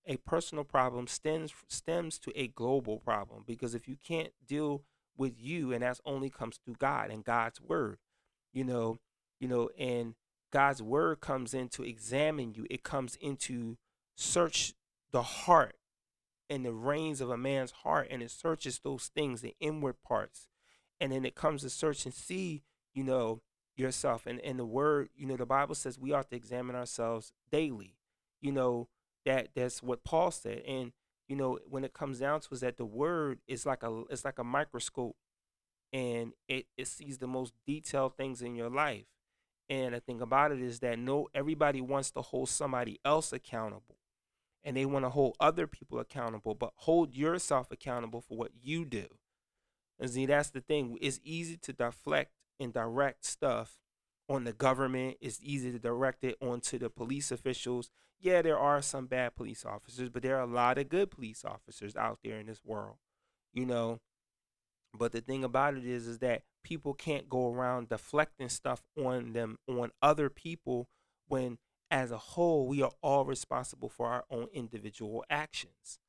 A 0.08 0.18
personal 0.18 0.64
problem 0.64 1.08
stems 1.08 1.52
stems 1.68 2.20
to 2.20 2.32
a 2.40 2.48
global 2.48 3.00
problem 3.00 3.44
because 3.46 3.74
if 3.74 3.88
you 3.88 3.98
can't 4.06 4.34
deal 4.46 4.84
with 5.18 5.34
you 5.40 5.74
and 5.74 5.82
that's 5.82 6.02
only 6.06 6.30
comes 6.30 6.60
through 6.64 6.76
God 6.78 7.10
and 7.10 7.24
God's 7.24 7.60
word 7.60 7.98
you 8.54 8.64
know 8.64 9.00
you 9.40 9.48
know 9.48 9.70
and 9.80 10.16
God's 10.52 10.82
word 10.82 11.22
comes 11.22 11.54
in 11.54 11.70
to 11.70 11.84
examine 11.84 12.54
you 12.54 12.68
it 12.70 12.84
comes 12.84 13.16
into 13.16 13.78
search 14.16 14.74
the 15.12 15.24
heart 15.24 15.76
and 16.50 16.64
the 16.64 16.74
reins 16.74 17.20
of 17.20 17.32
a 17.32 17.38
man's 17.38 17.72
heart 17.72 18.08
and 18.12 18.22
it 18.22 18.30
searches 18.30 18.80
those 18.80 19.10
things 19.16 19.42
the 19.42 19.56
inward 19.60 19.96
parts 20.04 20.48
and 21.00 21.12
then 21.12 21.26
it 21.26 21.36
comes 21.36 21.62
to 21.62 21.70
search 21.70 22.06
and 22.06 22.14
see 22.14 22.64
you 22.94 23.04
know 23.04 23.42
yourself 23.76 24.26
and 24.26 24.40
and 24.42 24.60
the 24.60 24.66
word 24.66 25.10
you 25.16 25.26
know 25.26 25.36
the 25.36 25.46
bible 25.46 25.76
says 25.76 26.00
we 26.00 26.14
ought 26.14 26.30
to 26.30 26.36
examine 26.36 26.76
ourselves 26.76 27.34
daily 27.52 27.96
you 28.42 28.52
know 28.52 28.88
that 29.26 29.50
that's 29.56 29.84
what 29.84 30.04
paul 30.04 30.32
said 30.32 30.62
and 30.68 30.92
you 31.28 31.36
know 31.36 31.60
when 31.70 31.84
it 31.84 31.94
comes 31.94 32.20
down 32.20 32.40
to 32.40 32.54
is 32.54 32.62
that 32.62 32.78
the 32.78 32.86
word 32.86 33.40
is 33.48 33.66
like 33.66 33.84
a 33.84 34.04
it's 34.10 34.26
like 34.26 34.40
a 34.40 34.44
microscope 34.44 35.16
and 35.92 36.34
it, 36.48 36.66
it 36.78 36.88
sees 36.88 37.18
the 37.18 37.28
most 37.28 37.54
detailed 37.66 38.16
things 38.18 38.42
in 38.42 38.56
your 38.56 38.70
life 38.70 39.06
and 39.70 39.94
the 39.94 40.00
thing 40.00 40.22
about 40.22 40.52
it 40.52 40.62
is 40.62 40.80
that 40.80 41.00
no 41.00 41.28
everybody 41.34 41.82
wants 41.82 42.12
to 42.12 42.22
hold 42.22 42.48
somebody 42.48 43.00
else 43.04 43.34
accountable 43.34 43.98
and 44.66 44.76
they 44.76 44.86
want 44.86 45.06
to 45.06 45.10
hold 45.10 45.38
other 45.40 45.68
people 45.68 46.00
accountable, 46.00 46.56
but 46.56 46.72
hold 46.76 47.16
yourself 47.16 47.72
accountable 47.72 48.20
for 48.20 48.36
what 48.36 48.52
you 48.62 48.84
do. 48.84 49.06
And 50.00 50.10
see, 50.10 50.26
that's 50.26 50.50
the 50.50 50.60
thing. 50.60 50.98
It's 51.00 51.20
easy 51.24 51.56
to 51.58 51.72
deflect 51.72 52.32
and 52.60 52.74
direct 52.74 53.26
stuff 53.26 53.78
on 54.30 54.44
the 54.44 54.54
government. 54.54 55.18
It's 55.22 55.40
easy 55.42 55.72
to 55.72 55.80
direct 55.80 56.24
it 56.24 56.38
onto 56.42 56.78
the 56.78 56.90
police 56.90 57.32
officials. 57.32 57.90
Yeah, 58.20 58.42
there 58.42 58.58
are 58.58 58.82
some 58.82 59.08
bad 59.08 59.36
police 59.36 59.66
officers, 59.66 60.10
but 60.10 60.24
there 60.24 60.38
are 60.38 60.44
a 60.44 60.52
lot 60.52 60.78
of 60.78 60.90
good 60.90 61.12
police 61.12 61.44
officers 61.46 61.96
out 61.96 62.20
there 62.24 62.40
in 62.40 62.48
this 62.48 62.64
world. 62.64 62.98
You 63.54 63.66
know, 63.66 64.00
but 64.94 65.12
the 65.12 65.22
thing 65.22 65.44
about 65.44 65.76
it 65.76 65.86
is, 65.86 66.08
is 66.08 66.20
that 66.20 66.44
people 66.64 66.94
can't 66.94 67.30
go 67.30 67.54
around 67.54 67.90
deflecting 67.90 68.50
stuff 68.50 68.84
on 68.98 69.34
them 69.34 69.58
on 69.68 69.92
other 70.02 70.30
people 70.30 70.88
when 71.28 71.58
as 71.92 72.12
a 72.12 72.18
whole, 72.18 72.68
we 72.68 72.82
are 72.82 72.92
all 73.02 73.26
responsible 73.26 73.90
for 73.90 74.08
our 74.08 74.26
own 74.30 74.48
individual 74.54 75.24
actions. 75.30 76.00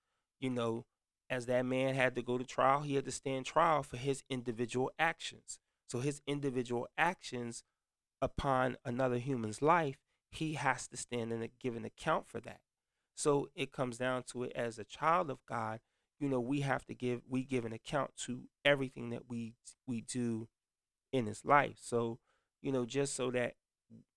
You 0.41 0.51
know, 0.51 0.85
as 1.29 1.47
that 1.47 1.67
man 1.67 1.95
had 1.95 2.15
to 2.17 2.23
go 2.23 2.39
to 2.39 2.45
trial, 2.45 2.83
he 2.83 2.95
had 2.95 3.05
to 3.05 3.11
stand 3.11 3.47
trial 3.47 3.83
for 3.83 3.97
his 3.97 4.23
individual 4.31 4.91
actions. 4.99 5.59
So 5.89 6.01
his 6.01 6.21
individual 6.27 6.89
actions 6.99 7.63
upon 8.21 8.77
another 8.85 9.19
human's 9.19 9.63
life, 9.63 9.97
he 10.31 10.55
has 10.55 10.89
to 10.89 10.97
stand 10.97 11.33
and 11.33 11.49
give 11.61 11.77
an 11.77 11.85
account 11.85 12.29
for 12.29 12.41
that. 12.41 12.61
So 13.15 13.49
it 13.55 13.73
comes 13.73 13.97
down 13.97 14.25
to 14.33 14.45
it 14.45 14.53
as 14.55 14.79
a 14.79 14.85
child 14.85 15.31
of 15.31 15.39
God, 15.49 15.81
you 16.19 16.29
know, 16.29 16.41
we 16.41 16.61
have 16.61 16.85
to 16.87 16.95
give 16.95 17.23
we 17.29 17.45
give 17.45 17.65
an 17.65 17.73
account 17.73 18.17
to 18.27 18.43
everything 18.65 19.11
that 19.11 19.29
we 19.29 19.55
we 19.87 20.01
do 20.01 20.49
in 21.13 21.27
this 21.27 21.45
life. 21.45 21.77
So, 21.81 22.19
you 22.63 22.73
know, 22.73 22.85
just 22.85 23.15
so 23.15 23.31
that 23.31 23.55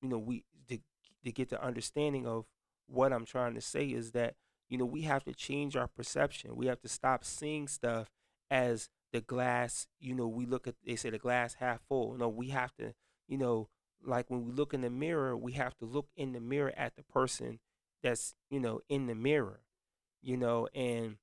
you 0.02 0.10
know 0.10 0.18
we 0.18 0.46
to, 0.70 0.80
to 1.26 1.32
get 1.32 1.50
the 1.50 1.64
understanding 1.64 2.26
of 2.26 2.46
what 2.88 3.14
I'm 3.14 3.26
trying 3.26 3.54
to 3.56 3.62
say 3.62 3.86
is 3.88 4.12
that 4.12 4.36
you 4.70 4.78
know 4.78 4.86
we 4.86 5.02
have 5.04 5.24
to 5.26 5.34
change 5.34 5.76
our 5.76 5.88
perception. 5.88 6.56
We 6.56 6.68
have 6.68 6.82
to 6.82 6.90
stop 6.90 7.24
seeing 7.24 7.68
stuff 7.68 8.10
as 8.50 8.90
the 9.12 9.22
glass. 9.22 9.88
You 10.00 10.14
know, 10.14 10.28
we 10.28 10.46
look 10.46 10.68
at 10.68 10.76
they 10.86 10.96
say 10.96 11.10
the 11.10 11.18
glass 11.18 11.56
half 11.56 11.82
full. 11.88 12.16
No, 12.16 12.30
we 12.30 12.50
have 12.50 12.76
to. 12.76 12.94
You 13.28 13.38
know, 13.38 13.70
like 14.04 14.30
when 14.30 14.46
we 14.46 14.52
look 14.52 14.74
in 14.74 14.82
the 14.82 14.90
mirror, 14.90 15.36
we 15.36 15.54
have 15.54 15.78
to 15.78 15.86
look 15.86 16.08
in 16.16 16.34
the 16.34 16.40
mirror 16.40 16.74
at 16.76 16.96
the 16.96 17.04
person 17.04 17.60
that's 18.02 18.36
you 18.50 18.60
know 18.60 18.82
in 18.90 19.08
the 19.08 19.16
mirror. 19.16 19.62
You 20.22 20.38
know, 20.38 20.68
and 20.74 21.18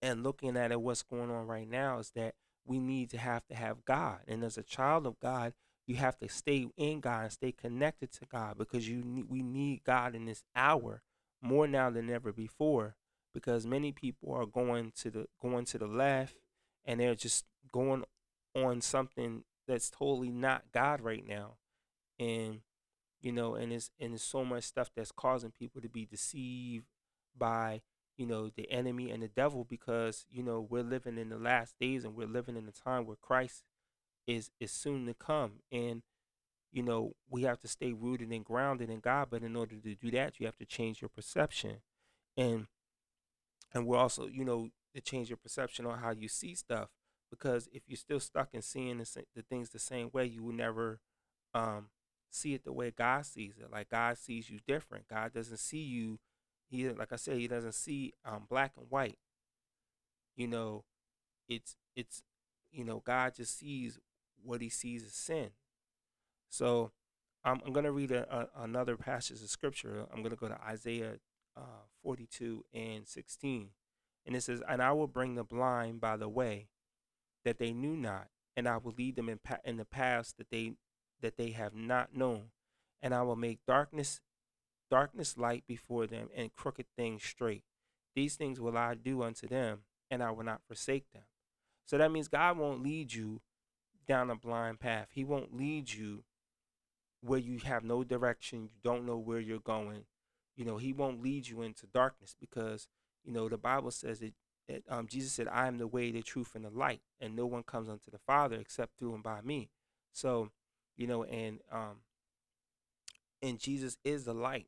and 0.00 0.22
looking 0.22 0.56
at 0.56 0.72
it, 0.72 0.80
what's 0.80 1.02
going 1.02 1.30
on 1.30 1.46
right 1.46 1.68
now 1.68 1.98
is 1.98 2.10
that 2.14 2.34
we 2.64 2.78
need 2.78 3.10
to 3.10 3.18
have 3.18 3.46
to 3.46 3.54
have 3.54 3.84
God, 3.84 4.20
and 4.28 4.44
as 4.44 4.56
a 4.56 4.62
child 4.62 5.06
of 5.06 5.18
God, 5.20 5.52
you 5.86 5.96
have 5.96 6.18
to 6.18 6.28
stay 6.28 6.68
in 6.76 7.00
God 7.00 7.24
and 7.24 7.32
stay 7.32 7.52
connected 7.52 8.12
to 8.12 8.26
God 8.30 8.56
because 8.56 8.88
you 8.88 9.02
need, 9.02 9.24
we 9.28 9.42
need 9.42 9.82
God 9.84 10.14
in 10.14 10.26
this 10.26 10.44
hour 10.54 11.02
more 11.40 11.66
now 11.66 11.90
than 11.90 12.08
ever 12.08 12.32
before 12.32 12.94
because 13.34 13.66
many 13.66 13.92
people 13.92 14.32
are 14.32 14.46
going 14.46 14.92
to 14.96 15.10
the 15.10 15.26
going 15.40 15.64
to 15.66 15.78
the 15.78 15.86
left 15.86 16.36
and 16.84 17.00
they're 17.00 17.14
just 17.14 17.44
going 17.72 18.04
on 18.54 18.80
something 18.80 19.44
that's 19.66 19.90
totally 19.90 20.30
not 20.30 20.64
God 20.72 21.00
right 21.00 21.26
now. 21.26 21.56
And 22.18 22.60
you 23.20 23.32
know, 23.32 23.54
and 23.54 23.72
it's 23.72 23.90
and 24.00 24.12
there's 24.12 24.22
so 24.22 24.44
much 24.44 24.64
stuff 24.64 24.90
that's 24.94 25.12
causing 25.12 25.52
people 25.52 25.80
to 25.80 25.88
be 25.88 26.04
deceived 26.04 26.86
by, 27.36 27.82
you 28.16 28.26
know, 28.26 28.50
the 28.54 28.70
enemy 28.70 29.10
and 29.10 29.22
the 29.22 29.28
devil 29.28 29.64
because, 29.64 30.26
you 30.28 30.42
know, 30.42 30.66
we're 30.68 30.82
living 30.82 31.18
in 31.18 31.28
the 31.28 31.38
last 31.38 31.74
days 31.80 32.04
and 32.04 32.16
we're 32.16 32.26
living 32.26 32.56
in 32.56 32.68
a 32.68 32.72
time 32.72 33.06
where 33.06 33.16
Christ 33.16 33.62
is 34.26 34.50
is 34.60 34.70
soon 34.72 35.06
to 35.06 35.14
come 35.14 35.54
and 35.70 36.02
you 36.72 36.82
know 36.82 37.14
we 37.28 37.42
have 37.42 37.60
to 37.60 37.68
stay 37.68 37.92
rooted 37.92 38.30
and 38.30 38.44
grounded 38.44 38.90
in 38.90 39.00
god 39.00 39.28
but 39.30 39.42
in 39.42 39.56
order 39.56 39.76
to 39.76 39.94
do 39.94 40.10
that 40.10 40.38
you 40.38 40.46
have 40.46 40.56
to 40.56 40.64
change 40.64 41.00
your 41.02 41.08
perception 41.08 41.78
and 42.36 42.66
and 43.74 43.86
we're 43.86 43.96
also 43.96 44.26
you 44.26 44.44
know 44.44 44.68
to 44.94 45.00
change 45.00 45.28
your 45.28 45.36
perception 45.36 45.86
on 45.86 45.98
how 45.98 46.10
you 46.10 46.28
see 46.28 46.54
stuff 46.54 46.88
because 47.30 47.68
if 47.72 47.82
you're 47.86 47.96
still 47.96 48.20
stuck 48.20 48.48
in 48.52 48.62
seeing 48.62 48.98
the, 48.98 49.24
the 49.34 49.42
things 49.42 49.70
the 49.70 49.78
same 49.78 50.10
way 50.12 50.24
you 50.26 50.42
will 50.42 50.52
never 50.52 51.00
um 51.54 51.86
see 52.30 52.54
it 52.54 52.64
the 52.64 52.72
way 52.72 52.90
god 52.90 53.24
sees 53.26 53.54
it 53.58 53.70
like 53.70 53.88
god 53.88 54.16
sees 54.16 54.50
you 54.50 54.58
different 54.66 55.06
god 55.08 55.32
doesn't 55.32 55.58
see 55.58 55.82
you 55.82 56.18
he 56.68 56.88
like 56.88 57.12
i 57.12 57.16
said 57.16 57.36
he 57.36 57.48
doesn't 57.48 57.74
see 57.74 58.12
um 58.24 58.46
black 58.48 58.72
and 58.76 58.86
white 58.88 59.18
you 60.34 60.46
know 60.46 60.84
it's 61.48 61.76
it's 61.94 62.22
you 62.70 62.84
know 62.84 63.02
god 63.04 63.34
just 63.34 63.58
sees 63.58 63.98
what 64.44 64.60
he 64.60 64.68
sees 64.68 65.04
as 65.04 65.14
sin. 65.14 65.50
So 66.48 66.92
I'm, 67.44 67.60
I'm 67.64 67.72
going 67.72 67.84
to 67.84 67.92
read 67.92 68.10
a, 68.10 68.48
a, 68.56 68.62
another 68.62 68.96
passage 68.96 69.42
of 69.42 69.48
scripture. 69.48 70.06
I'm 70.12 70.18
going 70.18 70.30
to 70.30 70.36
go 70.36 70.48
to 70.48 70.60
Isaiah 70.62 71.14
uh, 71.56 71.84
42 72.02 72.64
and 72.74 73.06
16. 73.06 73.68
And 74.26 74.36
it 74.36 74.42
says, 74.42 74.62
And 74.68 74.82
I 74.82 74.92
will 74.92 75.06
bring 75.06 75.34
the 75.34 75.44
blind 75.44 76.00
by 76.00 76.16
the 76.16 76.28
way 76.28 76.68
that 77.44 77.58
they 77.58 77.72
knew 77.72 77.96
not, 77.96 78.28
and 78.56 78.68
I 78.68 78.76
will 78.76 78.94
lead 78.96 79.16
them 79.16 79.28
in, 79.28 79.38
pa- 79.38 79.58
in 79.64 79.76
the 79.76 79.84
paths 79.84 80.32
that 80.38 80.50
they 80.50 80.74
that 81.20 81.36
they 81.36 81.50
have 81.50 81.74
not 81.74 82.16
known, 82.16 82.50
and 83.00 83.14
I 83.14 83.22
will 83.22 83.36
make 83.36 83.60
darkness 83.66 84.20
darkness 84.90 85.38
light 85.38 85.64
before 85.66 86.06
them, 86.06 86.28
and 86.36 86.52
crooked 86.52 86.86
things 86.96 87.22
straight. 87.22 87.64
These 88.14 88.36
things 88.36 88.60
will 88.60 88.76
I 88.76 88.94
do 88.94 89.22
unto 89.22 89.48
them, 89.48 89.80
and 90.10 90.22
I 90.22 90.30
will 90.30 90.44
not 90.44 90.60
forsake 90.66 91.10
them. 91.12 91.22
So 91.86 91.96
that 91.98 92.12
means 92.12 92.28
God 92.28 92.58
won't 92.58 92.82
lead 92.82 93.12
you 93.12 93.40
down 94.06 94.30
a 94.30 94.36
blind 94.36 94.80
path. 94.80 95.08
He 95.12 95.24
won't 95.24 95.56
lead 95.56 95.92
you 95.92 96.24
where 97.22 97.38
you 97.38 97.58
have 97.58 97.84
no 97.84 98.04
direction, 98.04 98.64
you 98.64 98.80
don't 98.82 99.06
know 99.06 99.16
where 99.16 99.40
you're 99.40 99.60
going. 99.60 100.04
You 100.56 100.64
know, 100.64 100.76
he 100.76 100.92
won't 100.92 101.22
lead 101.22 101.48
you 101.48 101.62
into 101.62 101.86
darkness 101.86 102.34
because, 102.38 102.88
you 103.24 103.32
know, 103.32 103.48
the 103.48 103.58
Bible 103.58 103.90
says 103.90 104.20
that, 104.20 104.32
that 104.68 104.82
um, 104.88 105.06
Jesus 105.06 105.32
said, 105.32 105.48
I 105.48 105.66
am 105.66 105.78
the 105.78 105.86
way, 105.86 106.10
the 106.10 106.22
truth, 106.22 106.54
and 106.54 106.64
the 106.64 106.70
light, 106.70 107.00
and 107.20 107.36
no 107.36 107.46
one 107.46 107.62
comes 107.62 107.88
unto 107.88 108.10
the 108.10 108.18
Father 108.18 108.56
except 108.56 108.98
through 108.98 109.14
and 109.14 109.22
by 109.22 109.40
me. 109.42 109.70
So, 110.12 110.50
you 110.96 111.06
know, 111.06 111.24
and 111.24 111.60
um 111.70 112.02
and 113.42 113.58
Jesus 113.58 113.96
is 114.04 114.24
the 114.24 114.34
light. 114.34 114.66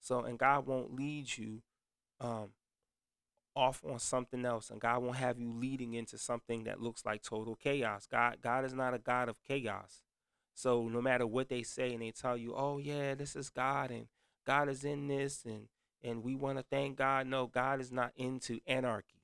So 0.00 0.20
and 0.20 0.38
God 0.38 0.66
won't 0.66 0.94
lead 0.94 1.36
you 1.36 1.62
um 2.20 2.50
off 3.54 3.82
on 3.84 3.98
something 3.98 4.44
else 4.44 4.70
and 4.70 4.80
God 4.80 5.02
won't 5.02 5.16
have 5.16 5.38
you 5.38 5.52
leading 5.52 5.94
into 5.94 6.16
something 6.16 6.64
that 6.64 6.80
looks 6.80 7.04
like 7.04 7.22
total 7.22 7.56
chaos. 7.56 8.06
God 8.10 8.38
God 8.42 8.64
is 8.64 8.74
not 8.74 8.94
a 8.94 8.98
God 8.98 9.28
of 9.28 9.42
chaos. 9.46 10.02
So 10.54 10.88
no 10.88 11.00
matter 11.02 11.26
what 11.26 11.48
they 11.48 11.62
say 11.62 11.92
and 11.92 12.02
they 12.02 12.10
tell 12.10 12.36
you, 12.36 12.54
"Oh 12.54 12.78
yeah, 12.78 13.14
this 13.14 13.36
is 13.36 13.50
God 13.50 13.90
and 13.90 14.06
God 14.46 14.68
is 14.68 14.84
in 14.84 15.08
this 15.08 15.44
and 15.44 15.68
and 16.02 16.22
we 16.22 16.34
want 16.34 16.58
to 16.58 16.64
thank 16.64 16.96
God." 16.96 17.26
No, 17.26 17.46
God 17.46 17.80
is 17.80 17.92
not 17.92 18.12
into 18.16 18.60
anarchy. 18.66 19.22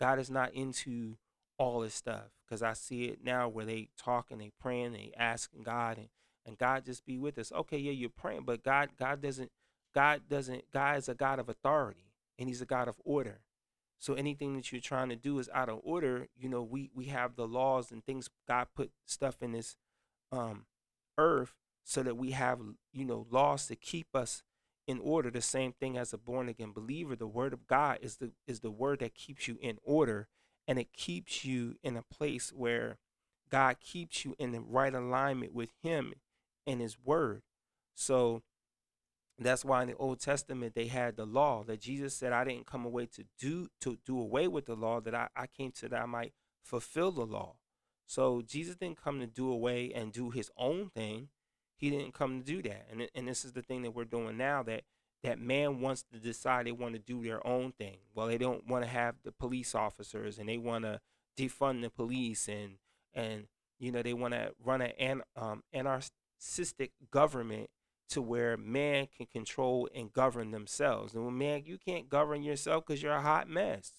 God 0.00 0.18
is 0.18 0.30
not 0.30 0.52
into 0.54 1.16
all 1.58 1.80
this 1.80 1.94
stuff 1.94 2.30
because 2.44 2.62
I 2.62 2.72
see 2.72 3.04
it 3.04 3.24
now 3.24 3.48
where 3.48 3.64
they 3.64 3.88
talk 3.96 4.30
and 4.30 4.40
they 4.40 4.50
praying, 4.60 4.86
and 4.86 4.94
they 4.96 5.12
asking 5.16 5.62
God 5.62 5.98
and 5.98 6.08
and 6.44 6.58
God 6.58 6.84
just 6.84 7.04
be 7.04 7.18
with 7.18 7.38
us. 7.38 7.52
Okay, 7.52 7.78
yeah, 7.78 7.92
you're 7.92 8.10
praying, 8.10 8.42
but 8.44 8.62
God 8.62 8.90
God 8.98 9.20
doesn't 9.22 9.50
God 9.94 10.22
doesn't 10.28 10.64
God 10.72 10.98
is 10.98 11.08
a 11.08 11.14
God 11.14 11.38
of 11.38 11.48
authority 11.48 12.12
and 12.38 12.48
he's 12.48 12.62
a 12.62 12.66
God 12.66 12.88
of 12.88 13.00
order. 13.04 13.40
So 13.98 14.14
anything 14.14 14.56
that 14.56 14.72
you're 14.72 14.80
trying 14.80 15.10
to 15.10 15.16
do 15.16 15.38
is 15.38 15.48
out 15.54 15.68
of 15.68 15.80
order. 15.84 16.26
You 16.36 16.48
know, 16.48 16.62
we 16.62 16.90
we 16.94 17.06
have 17.06 17.36
the 17.36 17.46
laws 17.46 17.92
and 17.92 18.04
things. 18.04 18.28
God 18.48 18.66
put 18.74 18.90
stuff 19.06 19.36
in 19.40 19.52
this 19.52 19.76
um, 20.32 20.66
earth 21.16 21.54
so 21.84 22.02
that 22.02 22.16
we 22.16 22.32
have 22.32 22.60
you 22.92 23.04
know 23.04 23.26
laws 23.30 23.66
to 23.68 23.76
keep 23.76 24.08
us 24.14 24.42
in 24.86 24.98
order. 25.00 25.30
The 25.30 25.40
same 25.42 25.72
thing 25.72 25.96
as 25.96 26.12
a 26.12 26.18
born 26.18 26.48
again 26.48 26.72
believer. 26.72 27.16
The 27.16 27.26
word 27.26 27.52
of 27.52 27.66
God 27.66 27.98
is 28.02 28.16
the 28.16 28.32
is 28.46 28.60
the 28.60 28.70
word 28.70 29.00
that 29.00 29.14
keeps 29.14 29.48
you 29.48 29.58
in 29.60 29.78
order, 29.82 30.28
and 30.66 30.78
it 30.78 30.92
keeps 30.92 31.44
you 31.44 31.76
in 31.82 31.96
a 31.96 32.02
place 32.02 32.52
where 32.52 32.98
God 33.50 33.76
keeps 33.80 34.24
you 34.24 34.34
in 34.38 34.52
the 34.52 34.60
right 34.60 34.94
alignment 34.94 35.52
with 35.52 35.70
Him 35.82 36.14
and 36.66 36.80
His 36.80 36.96
word. 36.98 37.42
So 37.94 38.42
that's 39.38 39.64
why 39.64 39.82
in 39.82 39.88
the 39.88 39.96
Old 39.96 40.20
Testament 40.20 40.74
they 40.74 40.86
had 40.86 41.16
the 41.16 41.26
law 41.26 41.62
that 41.64 41.80
Jesus 41.80 42.14
said, 42.14 42.32
I 42.32 42.44
didn't 42.44 42.66
come 42.66 42.84
away 42.84 43.06
to 43.06 43.24
do 43.38 43.68
to 43.80 43.98
do 44.04 44.18
away 44.18 44.48
with 44.48 44.66
the 44.66 44.76
law, 44.76 45.00
that 45.00 45.14
I, 45.14 45.28
I 45.36 45.46
came 45.46 45.72
to 45.72 45.88
that 45.88 46.00
I 46.00 46.06
might 46.06 46.32
fulfill 46.62 47.12
the 47.12 47.26
law. 47.26 47.56
So 48.06 48.42
Jesus 48.42 48.76
didn't 48.76 49.02
come 49.02 49.20
to 49.20 49.26
do 49.26 49.50
away 49.50 49.92
and 49.94 50.12
do 50.12 50.30
his 50.30 50.50
own 50.56 50.90
thing. 50.90 51.28
He 51.82 51.90
didn't 51.90 52.14
come 52.14 52.40
to 52.40 52.46
do 52.46 52.62
that. 52.62 52.86
And 52.90 53.08
and 53.14 53.28
this 53.28 53.44
is 53.44 53.52
the 53.52 53.62
thing 53.62 53.82
that 53.82 53.90
we're 53.92 54.04
doing 54.06 54.38
now 54.38 54.62
that 54.64 54.84
that 55.24 55.40
man 55.40 55.80
wants 55.80 56.04
to 56.12 56.18
decide 56.18 56.66
they 56.66 56.72
want 56.72 56.94
to 56.94 57.00
do 57.00 57.22
their 57.22 57.46
own 57.46 57.72
thing. 57.72 57.98
Well, 58.14 58.28
they 58.28 58.38
don't 58.38 58.66
want 58.68 58.84
to 58.84 58.90
have 58.90 59.16
the 59.24 59.32
police 59.32 59.74
officers 59.74 60.38
and 60.38 60.48
they 60.48 60.58
want 60.58 60.84
to 60.84 61.00
defund 61.38 61.82
the 61.82 61.90
police 61.90 62.48
and 62.48 62.78
and 63.14 63.48
you 63.80 63.92
know 63.92 64.02
they 64.02 64.14
want 64.14 64.34
to 64.34 64.52
run 64.64 64.82
an 64.82 65.22
um, 65.36 65.64
anarchistic 65.74 66.92
government 67.10 67.70
to 68.10 68.22
where 68.22 68.56
man 68.56 69.08
can 69.16 69.26
control 69.26 69.88
and 69.94 70.12
govern 70.12 70.52
themselves. 70.52 71.14
And 71.14 71.24
when 71.24 71.38
man, 71.38 71.64
you 71.66 71.78
can't 71.78 72.08
govern 72.08 72.42
yourself 72.44 72.86
because 72.86 73.02
you're 73.02 73.12
a 73.12 73.22
hot 73.22 73.48
mess. 73.48 73.92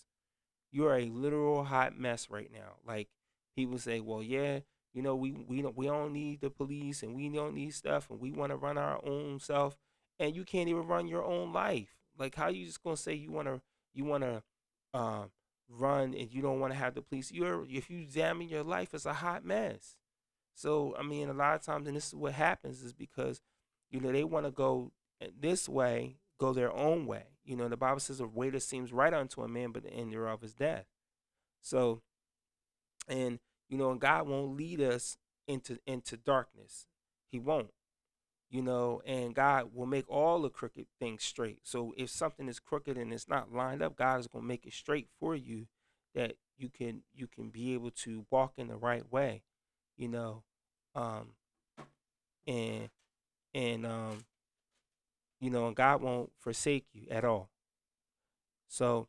You're 0.72 0.98
a 0.98 1.10
literal 1.10 1.66
hot 1.66 1.98
mess 1.98 2.30
right 2.30 2.52
now. 2.52 2.78
Like 2.86 3.10
people 3.56 3.78
say, 3.78 4.00
well, 4.00 4.24
yeah, 4.24 4.60
you 4.94 5.02
know, 5.02 5.16
we 5.16 5.32
we 5.32 5.62
don't 5.62 5.78
we 5.78 5.88
don't 5.88 6.14
need 6.14 6.42
the 6.42 6.50
police 6.50 7.04
and 7.04 7.16
we 7.16 7.30
don't 7.30 7.56
need 7.56 7.74
stuff 7.74 8.10
and 8.10 8.20
we 8.20 8.32
want 8.32 8.52
to 8.52 8.58
run 8.58 8.78
our 8.78 9.00
own 9.06 9.40
self, 9.40 9.78
and 10.20 10.36
you 10.36 10.44
can't 10.44 10.70
even 10.70 10.88
run 10.88 11.08
your 11.08 11.24
own 11.24 11.54
life. 11.54 11.96
Like 12.18 12.36
how 12.36 12.50
you 12.50 12.66
just 12.66 12.84
gonna 12.84 12.98
say 12.98 13.14
you 13.14 13.32
wanna 13.32 13.62
you 13.94 14.06
wanna 14.06 14.44
uh, 14.94 15.24
run 15.70 16.14
and 16.14 16.32
you 16.32 16.42
don't 16.42 16.60
want 16.60 16.74
to 16.74 16.80
have 16.80 16.94
the 16.96 17.02
police? 17.02 17.32
You're 17.32 17.66
if 17.70 17.90
you 17.90 18.00
examine 18.00 18.50
your 18.50 18.64
life, 18.64 18.94
it's 18.94 19.06
a 19.06 19.14
hot 19.14 19.44
mess. 19.44 19.96
So 20.56 20.96
I 20.98 21.04
mean, 21.04 21.30
a 21.30 21.34
lot 21.34 21.56
of 21.56 21.64
times, 21.64 21.88
and 21.88 21.96
this 21.98 22.08
is 22.08 22.16
what 22.16 22.34
happens 22.34 22.84
is 22.84 22.94
because 22.94 23.42
you 23.90 24.00
know, 24.00 24.12
they 24.12 24.24
want 24.24 24.46
to 24.46 24.52
go 24.52 24.92
this 25.40 25.70
way, 25.70 26.18
go 26.40 26.54
their 26.54 26.74
own 26.74 27.06
way. 27.06 27.26
You 27.46 27.56
know, 27.56 27.68
the 27.68 27.78
Bible 27.78 28.00
says 28.00 28.20
a 28.20 28.28
way 28.28 28.50
that 28.50 28.62
seems 28.64 28.92
right 28.92 29.14
unto 29.14 29.42
a 29.42 29.48
man, 29.48 29.72
but 29.72 29.84
the 29.84 29.92
end 29.92 30.12
thereof 30.12 30.44
is 30.44 30.54
death. 30.54 30.86
So, 31.62 32.02
and 33.08 33.40
you 33.74 33.80
know, 33.80 33.90
and 33.90 34.00
God 34.00 34.28
won't 34.28 34.56
lead 34.56 34.82
us 34.82 35.18
into 35.48 35.80
into 35.88 36.16
darkness. 36.16 36.86
He 37.32 37.40
won't. 37.40 37.72
You 38.52 38.62
know, 38.62 39.02
and 39.04 39.34
God 39.34 39.72
will 39.74 39.88
make 39.88 40.08
all 40.08 40.44
the 40.44 40.52
crooked 40.52 40.86
things 41.00 41.24
straight. 41.24 41.62
So 41.64 41.92
if 41.98 42.12
something 42.12 42.48
is 42.48 42.60
crooked 42.60 43.00
and 43.00 43.12
it's 43.12 43.28
not 43.28 43.52
lined 43.52 43.82
up, 43.82 43.96
God 43.96 44.20
is 44.20 44.28
going 44.28 44.44
to 44.44 44.48
make 44.48 44.68
it 44.68 44.74
straight 44.74 45.08
for 45.20 45.36
you 45.36 45.66
that 46.14 46.36
you 46.56 46.70
can 46.70 47.02
you 47.16 47.26
can 47.26 47.50
be 47.50 47.74
able 47.74 47.90
to 47.90 48.28
walk 48.30 48.54
in 48.58 48.68
the 48.68 48.76
right 48.76 49.12
way. 49.12 49.42
You 49.98 50.10
know, 50.10 50.44
um 50.94 51.30
and 52.46 52.90
and 53.56 53.88
um, 53.88 54.26
you 55.40 55.50
know, 55.50 55.66
and 55.66 55.76
God 55.76 56.04
won't 56.04 56.32
forsake 56.38 56.86
you 56.94 57.08
at 57.10 57.26
all. 57.26 57.50
So, 58.68 59.08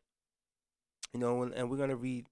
you 1.12 1.20
know, 1.20 1.42
and 1.42 1.68
we're 1.68 1.76
going 1.76 1.90
to 1.90 1.96
read 1.96 2.28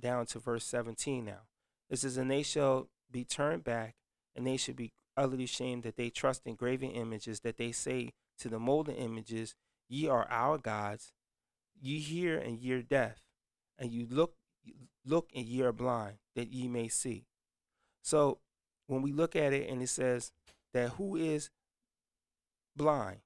down 0.00 0.24
to 0.26 0.38
verse 0.38 0.64
17 0.64 1.22
now. 1.22 1.42
It 1.88 1.98
says, 1.98 2.16
And 2.16 2.30
they 2.30 2.42
shall 2.42 2.88
be 3.10 3.24
turned 3.24 3.64
back, 3.64 3.94
and 4.34 4.46
they 4.46 4.56
should 4.56 4.76
be 4.76 4.92
utterly 5.16 5.44
ashamed 5.44 5.82
that 5.84 5.96
they 5.96 6.10
trust 6.10 6.46
in 6.46 6.54
graven 6.54 6.90
images, 6.90 7.40
that 7.40 7.56
they 7.56 7.72
say 7.72 8.12
to 8.38 8.48
the 8.48 8.58
molten 8.58 8.94
images, 8.94 9.54
Ye 9.88 10.08
are 10.08 10.26
our 10.30 10.58
gods. 10.58 11.12
Ye 11.80 11.98
hear 12.00 12.38
and 12.38 12.58
ye 12.58 12.72
are 12.72 12.82
deaf, 12.82 13.20
and 13.78 13.92
you 13.92 14.06
look 14.10 14.34
look 15.04 15.30
and 15.34 15.44
ye 15.44 15.62
are 15.62 15.72
blind, 15.72 16.16
that 16.34 16.52
ye 16.52 16.66
may 16.66 16.88
see. 16.88 17.26
So 18.02 18.38
when 18.86 19.02
we 19.02 19.12
look 19.12 19.36
at 19.36 19.52
it 19.52 19.68
and 19.68 19.82
it 19.82 19.88
says 19.88 20.32
that 20.72 20.90
who 20.90 21.16
is 21.16 21.50
blind 22.74 23.20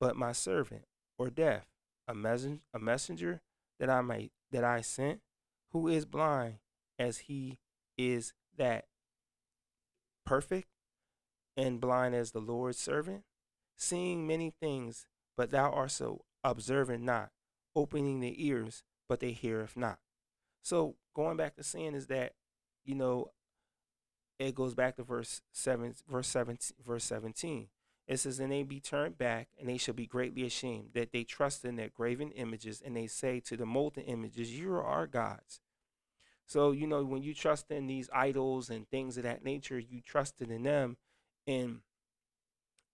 but 0.00 0.16
my 0.16 0.32
servant 0.32 0.84
or 1.18 1.30
deaf, 1.30 1.64
a 2.06 2.14
messenger, 2.14 2.60
a 2.72 2.78
messenger 2.78 3.40
that 3.80 3.90
I 3.90 4.00
might 4.02 4.32
that 4.52 4.64
I 4.64 4.82
sent, 4.82 5.20
who 5.72 5.88
is 5.88 6.04
blind 6.04 6.58
as 6.98 7.18
he 7.18 7.58
is 7.96 8.32
that 8.56 8.86
perfect 10.24 10.68
and 11.56 11.80
blind 11.80 12.14
as 12.14 12.32
the 12.32 12.40
Lord's 12.40 12.78
servant, 12.78 13.22
seeing 13.76 14.26
many 14.26 14.50
things, 14.50 15.06
but 15.36 15.50
thou 15.50 15.70
art 15.70 15.90
so 15.90 16.24
observant 16.42 17.02
not, 17.02 17.30
opening 17.74 18.20
the 18.20 18.46
ears, 18.46 18.82
but 19.08 19.20
they 19.20 19.32
heareth 19.32 19.76
not. 19.76 19.98
So 20.62 20.96
going 21.14 21.36
back 21.36 21.56
to 21.56 21.62
sin 21.62 21.94
is 21.94 22.06
that, 22.08 22.32
you 22.84 22.94
know, 22.94 23.30
it 24.38 24.54
goes 24.54 24.74
back 24.74 24.96
to 24.96 25.02
verse 25.02 25.42
seven, 25.52 25.94
verse 26.08 26.26
seventeen, 26.26 26.76
verse 26.84 27.04
seventeen. 27.04 27.68
It 28.06 28.18
says, 28.18 28.38
And 28.38 28.52
they 28.52 28.62
be 28.62 28.80
turned 28.80 29.16
back, 29.16 29.48
and 29.58 29.68
they 29.68 29.78
shall 29.78 29.94
be 29.94 30.06
greatly 30.06 30.44
ashamed, 30.44 30.90
that 30.94 31.12
they 31.12 31.24
trust 31.24 31.64
in 31.64 31.76
their 31.76 31.88
graven 31.88 32.32
images, 32.32 32.82
and 32.84 32.96
they 32.96 33.06
say 33.06 33.40
to 33.40 33.56
the 33.56 33.64
molten 33.64 34.02
images, 34.02 34.58
You 34.58 34.72
are 34.74 34.84
our 34.84 35.06
gods. 35.06 35.60
So, 36.46 36.72
you 36.72 36.86
know, 36.86 37.04
when 37.04 37.22
you 37.22 37.34
trust 37.34 37.70
in 37.70 37.86
these 37.86 38.10
idols 38.12 38.70
and 38.70 38.88
things 38.88 39.16
of 39.16 39.22
that 39.24 39.44
nature, 39.44 39.78
you 39.78 40.00
trusted 40.00 40.50
in 40.50 40.64
them, 40.64 40.96
and, 41.46 41.80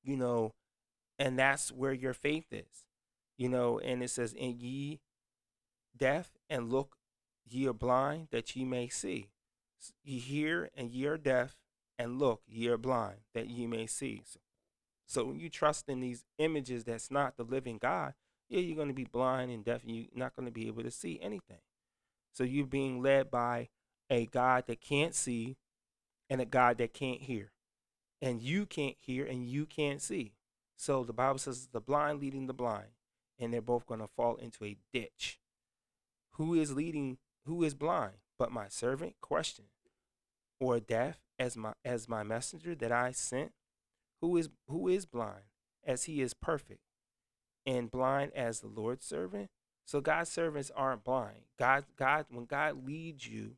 you 0.03 0.17
know, 0.17 0.53
and 1.19 1.39
that's 1.39 1.73
where 1.73 1.93
your 1.93 2.15
faith 2.15 2.47
is, 2.53 2.85
you 3.37 3.49
know, 3.49 3.79
and 3.79 4.03
it 4.03 4.11
says, 4.11 4.35
And 4.39 4.61
ye 4.61 5.01
deaf, 5.97 6.31
and 6.49 6.71
look, 6.71 6.97
ye 7.49 7.67
are 7.67 7.73
blind, 7.73 8.29
that 8.31 8.55
ye 8.55 8.65
may 8.65 8.89
see. 8.89 9.29
Ye 10.05 10.19
hear, 10.19 10.71
and 10.77 10.91
ye 10.91 11.07
are 11.07 11.19
deaf, 11.19 11.57
and 11.99 12.19
look, 12.19 12.43
ye 12.47 12.69
are 12.69 12.79
blind, 12.79 13.19
that 13.35 13.51
ye 13.51 13.67
may 13.67 13.87
see. 13.87 14.23
So, 14.25 14.41
so 15.07 15.25
when 15.25 15.41
you 15.41 15.49
trust 15.49 15.89
in 15.89 16.01
these 16.01 16.25
images 16.39 16.85
that's 16.85 17.11
not 17.11 17.37
the 17.37 17.43
living 17.43 17.79
God, 17.79 18.15
yeah, 18.49 18.61
you're 18.61 18.77
going 18.77 18.89
to 18.89 18.95
be 18.95 19.05
blind 19.05 19.51
and 19.51 19.65
deaf 19.65 19.83
and 19.85 19.95
you're 19.95 20.07
not 20.15 20.37
going 20.37 20.47
to 20.47 20.53
be 20.53 20.67
able 20.67 20.83
to 20.83 20.91
see 20.91 21.19
anything. 21.21 21.59
So 22.33 22.45
you're 22.45 22.67
being 22.67 23.03
led 23.03 23.31
by 23.31 23.69
a 24.09 24.27
God 24.27 24.65
that 24.67 24.81
can't 24.81 25.15
see 25.15 25.57
and 26.29 26.41
a 26.41 26.45
God 26.47 26.79
that 26.79 26.95
can't 26.95 27.23
hear. 27.23 27.53
And 28.23 28.41
you 28.41 28.67
can't 28.67 28.97
hear 29.01 29.25
and 29.25 29.47
you 29.47 29.67
can't 29.67 30.01
see. 30.01 30.33
So 30.77 31.05
the 31.05 31.13
Bible 31.13 31.39
says 31.39 31.69
the 31.73 31.81
blind 31.81 32.21
leading 32.21 32.47
the 32.47 32.55
blind, 32.55 32.93
and 33.39 33.53
they're 33.53 33.61
both 33.61 33.87
going 33.87 34.01
to 34.01 34.09
fall 34.09 34.37
into 34.37 34.65
a 34.65 34.77
ditch. 34.93 35.39
Who 36.33 36.55
is 36.55 36.73
leading, 36.73 37.19
who 37.45 37.63
is 37.63 37.75
blind? 37.75 38.15
But 38.39 38.53
my 38.53 38.69
servant? 38.69 39.15
Question. 39.21 39.67
Or 40.59 40.81
deaf 40.81 41.19
as 41.39 41.57
my 41.57 41.73
as 41.85 42.09
my 42.09 42.23
messenger 42.23 42.75
that 42.75 42.93
I 42.93 43.13
sent? 43.13 43.53
who 44.21 44.37
is 44.37 44.49
who 44.69 44.89
is 44.89 45.07
blind 45.07 45.45
as 45.85 46.05
he 46.05 46.21
is 46.21 46.35
perfect 46.35 46.81
and 47.67 47.91
blind 47.91 48.33
as 48.35 48.61
the 48.61 48.69
Lord's 48.69 49.07
servant. 49.07 49.51
So 49.91 50.01
God's 50.01 50.31
servants 50.31 50.71
aren't 50.77 51.03
blind. 51.03 51.41
God 51.59 51.85
God 51.97 52.27
when 52.31 52.45
God 52.45 52.87
leads 52.87 53.27
you 53.27 53.57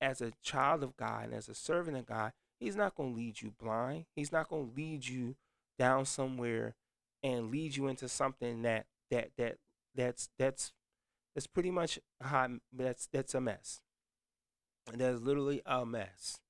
as 0.00 0.22
a 0.22 0.32
child 0.42 0.82
of 0.82 0.96
God 0.96 1.24
and 1.24 1.34
as 1.34 1.50
a 1.50 1.54
servant 1.54 1.98
of 1.98 2.06
God, 2.06 2.32
he's 2.58 2.76
not 2.76 2.94
going 2.94 3.12
to 3.12 3.16
lead 3.18 3.42
you 3.42 3.52
blind. 3.62 4.06
He's 4.16 4.32
not 4.32 4.48
going 4.48 4.70
to 4.70 4.74
lead 4.74 5.06
you 5.06 5.36
down 5.78 6.06
somewhere 6.06 6.76
and 7.22 7.50
lead 7.50 7.76
you 7.76 7.88
into 7.88 8.08
something 8.08 8.62
that 8.62 8.86
that 9.10 9.32
that 9.36 9.58
that's 9.94 10.30
that's 10.38 10.72
that's 11.34 11.46
pretty 11.46 11.70
much 11.70 11.98
hot 12.22 12.50
that's 12.72 13.06
that's 13.12 13.34
a 13.34 13.40
mess. 13.42 13.82
And 14.90 14.98
that's 14.98 15.20
literally 15.20 15.60
a 15.66 15.84
mess. 15.84 16.40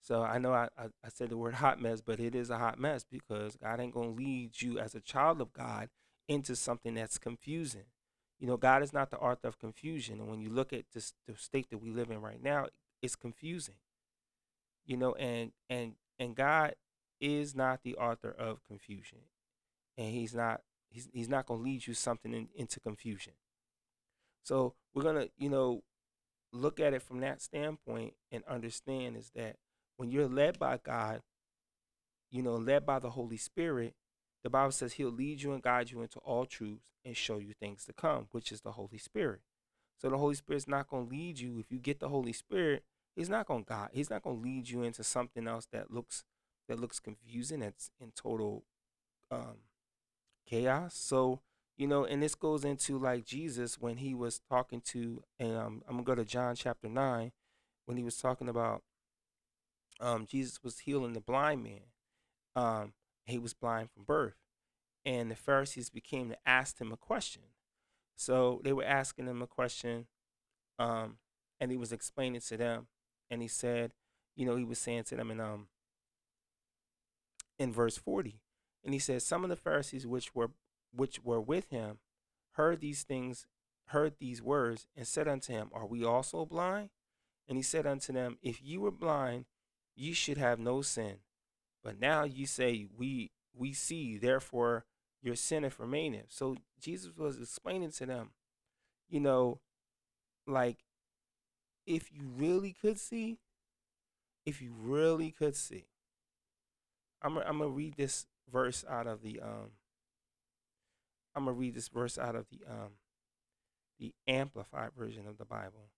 So 0.00 0.22
I 0.22 0.38
know 0.38 0.52
I, 0.52 0.68
I, 0.78 0.84
I, 1.04 1.08
said 1.12 1.30
the 1.30 1.36
word 1.36 1.54
hot 1.54 1.82
mess, 1.82 2.00
but 2.00 2.20
it 2.20 2.36
is 2.36 2.48
a 2.48 2.58
hot 2.58 2.78
mess 2.78 3.04
because 3.10 3.56
God 3.56 3.80
ain't 3.80 3.92
to 3.92 4.22
lead 4.22 4.62
you 4.62 4.78
as 4.78 4.94
a 4.94 5.00
child 5.00 5.40
of 5.40 5.52
God 5.52 5.88
into 6.28 6.54
something 6.54 6.94
that's 6.94 7.18
confusing. 7.18 7.86
You 8.40 8.46
know, 8.46 8.56
God 8.56 8.82
is 8.82 8.92
not 8.92 9.10
the 9.10 9.18
author 9.18 9.46
of 9.46 9.58
confusion. 9.58 10.18
And 10.18 10.28
when 10.28 10.40
you 10.40 10.48
look 10.48 10.72
at 10.72 10.86
this, 10.94 11.12
the 11.28 11.36
state 11.36 11.68
that 11.70 11.78
we 11.78 11.90
live 11.90 12.10
in 12.10 12.22
right 12.22 12.42
now, 12.42 12.68
it's 13.02 13.14
confusing. 13.14 13.76
You 14.86 14.96
know, 14.96 15.14
and 15.14 15.52
and 15.68 15.92
and 16.18 16.34
God 16.34 16.74
is 17.20 17.54
not 17.54 17.82
the 17.82 17.96
author 17.96 18.30
of 18.30 18.64
confusion. 18.66 19.18
And 19.98 20.08
he's 20.08 20.34
not 20.34 20.62
he's, 20.90 21.08
he's 21.12 21.28
not 21.28 21.46
going 21.46 21.60
to 21.60 21.64
lead 21.64 21.86
you 21.86 21.94
something 21.94 22.32
in, 22.32 22.48
into 22.54 22.80
confusion. 22.80 23.34
So 24.42 24.74
we're 24.94 25.02
to, 25.02 25.30
you 25.36 25.50
know, 25.50 25.82
look 26.52 26.80
at 26.80 26.94
it 26.94 27.02
from 27.02 27.20
that 27.20 27.42
standpoint 27.42 28.14
and 28.32 28.42
understand 28.48 29.16
is 29.16 29.30
that 29.34 29.56
when 29.96 30.10
you're 30.10 30.28
led 30.28 30.58
by 30.58 30.78
God, 30.82 31.20
you 32.30 32.42
know, 32.42 32.56
led 32.56 32.86
by 32.86 32.98
the 32.98 33.10
Holy 33.10 33.36
Spirit, 33.36 33.94
the 34.42 34.50
Bible 34.50 34.72
says 34.72 34.94
he'll 34.94 35.10
lead 35.10 35.42
you 35.42 35.52
and 35.52 35.62
guide 35.62 35.90
you 35.90 36.02
into 36.02 36.18
all 36.20 36.46
truths 36.46 36.92
and 37.04 37.16
show 37.16 37.38
you 37.38 37.52
things 37.52 37.84
to 37.84 37.92
come, 37.92 38.28
which 38.30 38.50
is 38.52 38.62
the 38.62 38.72
Holy 38.72 38.98
Spirit. 38.98 39.40
So 40.00 40.08
the 40.08 40.18
Holy 40.18 40.34
Spirit's 40.34 40.68
not 40.68 40.88
going 40.88 41.08
to 41.08 41.14
lead 41.14 41.38
you. 41.38 41.58
If 41.58 41.70
you 41.70 41.78
get 41.78 42.00
the 42.00 42.08
Holy 42.08 42.32
Spirit, 42.32 42.84
he's 43.14 43.28
not 43.28 43.46
going 43.46 43.64
to 43.64 43.68
guide. 43.68 43.90
He's 43.92 44.08
not 44.08 44.22
going 44.22 44.36
to 44.36 44.42
lead 44.42 44.68
you 44.70 44.82
into 44.82 45.04
something 45.04 45.46
else 45.46 45.66
that 45.72 45.90
looks 45.90 46.24
that 46.68 46.80
looks 46.80 47.00
confusing. 47.00 47.60
That's 47.60 47.90
in 48.00 48.12
total 48.14 48.64
um, 49.30 49.58
chaos. 50.48 50.94
So 50.94 51.40
you 51.76 51.86
know, 51.86 52.04
and 52.04 52.22
this 52.22 52.34
goes 52.34 52.62
into 52.62 52.98
like 52.98 53.24
Jesus 53.24 53.78
when 53.80 53.96
he 53.96 54.14
was 54.14 54.40
talking 54.50 54.82
to, 54.82 55.22
and 55.38 55.56
um, 55.56 55.82
I'm 55.88 55.96
gonna 55.96 56.04
go 56.04 56.14
to 56.14 56.24
John 56.26 56.54
chapter 56.54 56.90
nine, 56.90 57.32
when 57.86 57.96
he 57.96 58.02
was 58.02 58.18
talking 58.18 58.50
about 58.50 58.82
um, 59.98 60.26
Jesus 60.26 60.62
was 60.62 60.80
healing 60.80 61.14
the 61.14 61.20
blind 61.20 61.62
man. 61.64 61.80
Um, 62.54 62.92
he 63.30 63.38
was 63.38 63.54
blind 63.54 63.90
from 63.90 64.04
birth. 64.04 64.36
And 65.04 65.30
the 65.30 65.36
Pharisees 65.36 65.90
became 65.90 66.28
to 66.28 66.36
ask 66.46 66.78
him 66.78 66.92
a 66.92 66.96
question. 66.96 67.42
So 68.16 68.60
they 68.64 68.72
were 68.72 68.84
asking 68.84 69.26
him 69.26 69.40
a 69.40 69.46
question, 69.46 70.06
um, 70.78 71.16
and 71.58 71.70
he 71.70 71.78
was 71.78 71.90
explaining 71.90 72.42
to 72.42 72.56
them. 72.56 72.88
And 73.30 73.40
he 73.40 73.48
said, 73.48 73.92
you 74.36 74.44
know, 74.44 74.56
he 74.56 74.64
was 74.64 74.78
saying 74.78 75.04
to 75.04 75.16
them 75.16 75.30
in 75.30 75.40
um 75.40 75.68
in 77.58 77.72
verse 77.72 77.96
40, 77.98 78.40
and 78.84 78.94
he 78.94 79.00
said, 79.00 79.22
Some 79.22 79.44
of 79.44 79.50
the 79.50 79.56
Pharisees 79.56 80.06
which 80.06 80.34
were 80.34 80.50
which 80.94 81.22
were 81.22 81.40
with 81.40 81.70
him 81.70 81.98
heard 82.52 82.80
these 82.80 83.02
things, 83.04 83.46
heard 83.86 84.14
these 84.18 84.42
words, 84.42 84.86
and 84.96 85.06
said 85.06 85.28
unto 85.28 85.52
him, 85.52 85.70
Are 85.72 85.86
we 85.86 86.04
also 86.04 86.44
blind? 86.44 86.90
And 87.48 87.56
he 87.56 87.62
said 87.62 87.86
unto 87.86 88.12
them, 88.12 88.38
If 88.42 88.62
ye 88.62 88.78
were 88.78 88.90
blind, 88.90 89.46
ye 89.94 90.12
should 90.12 90.38
have 90.38 90.58
no 90.58 90.82
sin. 90.82 91.18
But 91.82 92.00
now 92.00 92.24
you 92.24 92.46
say, 92.46 92.86
we 92.96 93.30
we 93.54 93.72
see, 93.72 94.16
therefore 94.18 94.84
your 95.22 95.36
sin 95.36 95.64
is 95.64 95.78
remaineth. 95.78 96.26
So 96.28 96.56
Jesus 96.80 97.16
was 97.16 97.38
explaining 97.38 97.90
to 97.92 98.06
them, 98.06 98.30
you 99.08 99.20
know, 99.20 99.60
like 100.46 100.78
if 101.86 102.12
you 102.12 102.28
really 102.36 102.72
could 102.72 102.98
see, 102.98 103.38
if 104.46 104.60
you 104.62 104.72
really 104.76 105.30
could 105.30 105.56
see. 105.56 105.86
I'm 107.22 107.36
I'm 107.38 107.58
gonna 107.58 107.68
read 107.68 107.96
this 107.96 108.26
verse 108.50 108.84
out 108.88 109.06
of 109.06 109.22
the 109.22 109.40
um. 109.40 109.72
I'm 111.34 111.44
gonna 111.44 111.56
read 111.56 111.74
this 111.74 111.88
verse 111.88 112.18
out 112.18 112.34
of 112.34 112.46
the 112.50 112.60
um, 112.68 112.92
the 113.98 114.14
amplified 114.26 114.90
version 114.96 115.26
of 115.28 115.38
the 115.38 115.44
Bible. 115.44 115.90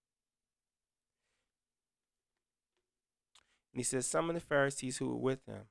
And 3.72 3.80
he 3.80 3.84
says, 3.84 4.06
Some 4.06 4.28
of 4.28 4.34
the 4.34 4.40
Pharisees 4.40 4.98
who 4.98 5.08
were 5.08 5.16
with 5.16 5.46
him 5.46 5.62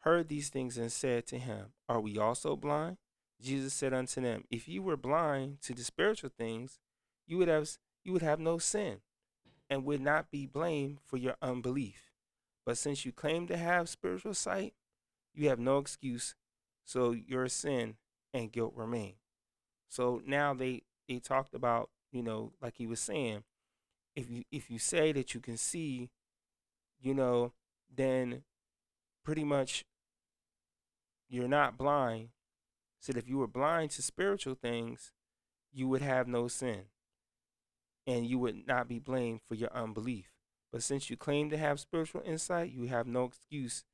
heard 0.00 0.28
these 0.28 0.48
things 0.48 0.78
and 0.78 0.90
said 0.92 1.26
to 1.26 1.38
him, 1.38 1.66
Are 1.88 2.00
we 2.00 2.18
also 2.18 2.56
blind? 2.56 2.98
Jesus 3.40 3.72
said 3.72 3.92
unto 3.92 4.20
them, 4.20 4.44
If 4.50 4.68
you 4.68 4.82
were 4.82 4.96
blind 4.96 5.60
to 5.62 5.74
the 5.74 5.84
spiritual 5.84 6.30
things, 6.36 6.78
you 7.26 7.38
would 7.38 7.48
have 7.48 7.68
you 8.04 8.12
would 8.12 8.22
have 8.22 8.40
no 8.40 8.58
sin, 8.58 8.98
and 9.68 9.84
would 9.84 10.00
not 10.00 10.30
be 10.30 10.46
blamed 10.46 10.98
for 11.04 11.16
your 11.16 11.36
unbelief. 11.42 12.12
But 12.64 12.78
since 12.78 13.04
you 13.04 13.12
claim 13.12 13.46
to 13.48 13.56
have 13.56 13.88
spiritual 13.88 14.34
sight, 14.34 14.74
you 15.34 15.48
have 15.48 15.58
no 15.58 15.78
excuse, 15.78 16.34
so 16.84 17.12
your 17.12 17.48
sin 17.48 17.96
and 18.32 18.52
guilt 18.52 18.72
remain. 18.76 19.14
So 19.88 20.22
now 20.26 20.54
they 20.54 20.82
they 21.08 21.18
talked 21.18 21.54
about, 21.54 21.90
you 22.12 22.22
know, 22.22 22.52
like 22.60 22.76
he 22.76 22.86
was 22.86 23.00
saying, 23.00 23.44
if 24.16 24.30
you 24.30 24.44
if 24.50 24.70
you 24.70 24.78
say 24.78 25.12
that 25.12 25.34
you 25.34 25.40
can 25.40 25.56
see 25.56 26.10
you 27.00 27.14
know, 27.14 27.52
then 27.94 28.42
pretty 29.28 29.44
much 29.44 29.84
you're 31.28 31.46
not 31.46 31.76
blind 31.76 32.30
said 32.98 33.14
if 33.14 33.28
you 33.28 33.36
were 33.36 33.46
blind 33.46 33.90
to 33.90 34.00
spiritual 34.00 34.54
things, 34.54 35.12
you 35.70 35.86
would 35.86 36.00
have 36.00 36.26
no 36.26 36.48
sin 36.48 36.84
and 38.06 38.26
you 38.26 38.38
would 38.38 38.66
not 38.66 38.88
be 38.88 38.98
blamed 38.98 39.40
for 39.46 39.54
your 39.54 39.68
unbelief. 39.74 40.30
But 40.72 40.82
since 40.82 41.10
you 41.10 41.18
claim 41.18 41.50
to 41.50 41.58
have 41.58 41.78
spiritual 41.78 42.22
insight, 42.24 42.72
you 42.72 42.88
have 42.88 43.06
no 43.06 43.24
excuse. 43.24 43.84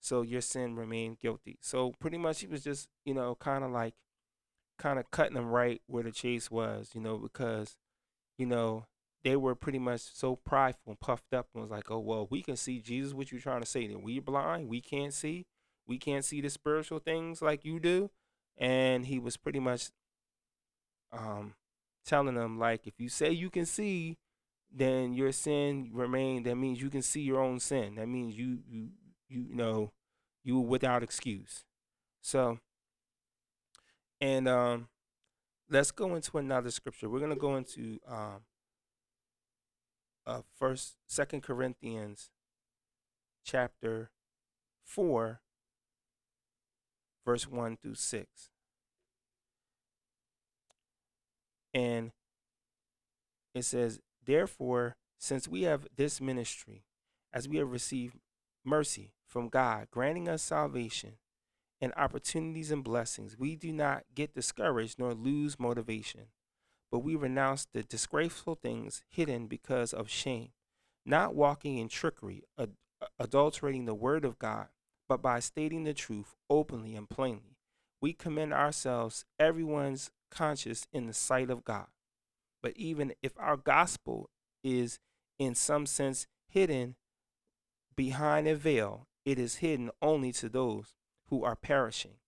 So 0.00 0.20
your 0.20 0.42
sin 0.42 0.76
remained 0.76 1.18
guilty. 1.18 1.56
So 1.62 1.94
pretty 1.98 2.18
much 2.18 2.40
he 2.40 2.46
was 2.46 2.62
just, 2.62 2.86
you 3.06 3.14
know, 3.14 3.36
kind 3.36 3.64
of 3.64 3.70
like 3.70 3.94
kind 4.78 4.98
of 4.98 5.10
cutting 5.10 5.32
them 5.32 5.48
right 5.48 5.80
where 5.86 6.02
the 6.02 6.12
chase 6.12 6.50
was, 6.50 6.90
you 6.92 7.00
know, 7.00 7.16
because, 7.16 7.78
you 8.36 8.44
know, 8.44 8.84
they 9.24 9.36
were 9.36 9.54
pretty 9.54 9.78
much 9.78 10.02
so 10.02 10.36
prideful 10.36 10.92
and 10.92 11.00
puffed 11.00 11.32
up 11.32 11.48
and 11.54 11.62
was 11.62 11.70
like, 11.70 11.90
oh, 11.90 11.98
well, 11.98 12.28
we 12.30 12.42
can 12.42 12.56
see 12.56 12.78
Jesus. 12.78 13.14
What 13.14 13.32
you 13.32 13.40
trying 13.40 13.62
to 13.62 13.66
say? 13.66 13.86
That 13.86 14.02
we 14.02 14.20
blind? 14.20 14.68
We 14.68 14.82
can't 14.82 15.14
see? 15.14 15.46
We 15.86 15.98
can't 15.98 16.24
see 16.24 16.42
the 16.42 16.50
spiritual 16.50 16.98
things 16.98 17.40
like 17.40 17.64
you 17.64 17.80
do? 17.80 18.10
And 18.58 19.06
he 19.06 19.18
was 19.18 19.38
pretty 19.38 19.60
much 19.60 19.88
um, 21.10 21.54
telling 22.04 22.34
them, 22.34 22.58
like, 22.58 22.86
if 22.86 22.94
you 22.98 23.08
say 23.08 23.30
you 23.30 23.48
can 23.48 23.64
see, 23.64 24.18
then 24.70 25.14
your 25.14 25.32
sin 25.32 25.90
remain. 25.92 26.42
That 26.42 26.56
means 26.56 26.82
you 26.82 26.90
can 26.90 27.02
see 27.02 27.22
your 27.22 27.40
own 27.40 27.60
sin. 27.60 27.94
That 27.94 28.08
means 28.08 28.36
you, 28.36 28.58
you, 28.68 28.88
you 29.28 29.46
know, 29.54 29.92
you 30.42 30.60
were 30.60 30.66
without 30.66 31.02
excuse. 31.02 31.64
So, 32.20 32.58
and 34.20 34.46
um, 34.48 34.88
let's 35.70 35.90
go 35.90 36.14
into 36.14 36.36
another 36.36 36.70
scripture. 36.70 37.08
We're 37.08 37.20
gonna 37.20 37.36
go 37.36 37.56
into 37.56 37.98
um, 38.06 38.42
uh, 40.26 40.42
first, 40.58 40.96
Second 41.06 41.42
Corinthians, 41.42 42.30
chapter 43.44 44.10
four, 44.82 45.40
verse 47.24 47.48
one 47.48 47.76
through 47.76 47.94
six, 47.94 48.50
and 51.72 52.12
it 53.54 53.64
says, 53.64 54.00
"Therefore, 54.24 54.96
since 55.18 55.46
we 55.48 55.62
have 55.62 55.86
this 55.94 56.20
ministry, 56.20 56.84
as 57.32 57.48
we 57.48 57.58
have 57.58 57.70
received 57.70 58.18
mercy 58.64 59.12
from 59.26 59.48
God, 59.48 59.88
granting 59.90 60.28
us 60.28 60.42
salvation." 60.42 61.18
And 61.80 61.92
opportunities 61.96 62.70
and 62.70 62.82
blessings, 62.82 63.36
we 63.36 63.56
do 63.56 63.70
not 63.70 64.04
get 64.14 64.32
discouraged 64.32 64.98
nor 64.98 65.12
lose 65.12 65.58
motivation 65.58 66.28
but 66.94 67.00
we 67.00 67.16
renounce 67.16 67.66
the 67.72 67.82
disgraceful 67.82 68.54
things 68.54 69.02
hidden 69.10 69.48
because 69.48 69.92
of 69.92 70.08
shame, 70.08 70.50
not 71.04 71.34
walking 71.34 71.78
in 71.78 71.88
trickery, 71.88 72.44
ad- 72.56 72.76
adulterating 73.18 73.84
the 73.84 73.96
word 73.96 74.24
of 74.24 74.38
God, 74.38 74.68
but 75.08 75.20
by 75.20 75.40
stating 75.40 75.82
the 75.82 75.92
truth 75.92 76.36
openly 76.48 76.94
and 76.94 77.10
plainly. 77.10 77.58
We 78.00 78.12
commend 78.12 78.54
ourselves, 78.54 79.24
everyone's 79.40 80.12
conscience 80.30 80.86
in 80.92 81.08
the 81.08 81.12
sight 81.12 81.50
of 81.50 81.64
God. 81.64 81.86
But 82.62 82.74
even 82.76 83.12
if 83.24 83.32
our 83.38 83.56
gospel 83.56 84.30
is 84.62 85.00
in 85.36 85.56
some 85.56 85.86
sense 85.86 86.28
hidden 86.46 86.94
behind 87.96 88.46
a 88.46 88.54
veil, 88.54 89.08
it 89.24 89.40
is 89.40 89.56
hidden 89.56 89.90
only 90.00 90.30
to 90.34 90.48
those 90.48 90.94
who 91.28 91.42
are 91.42 91.56
perishing. 91.56 92.18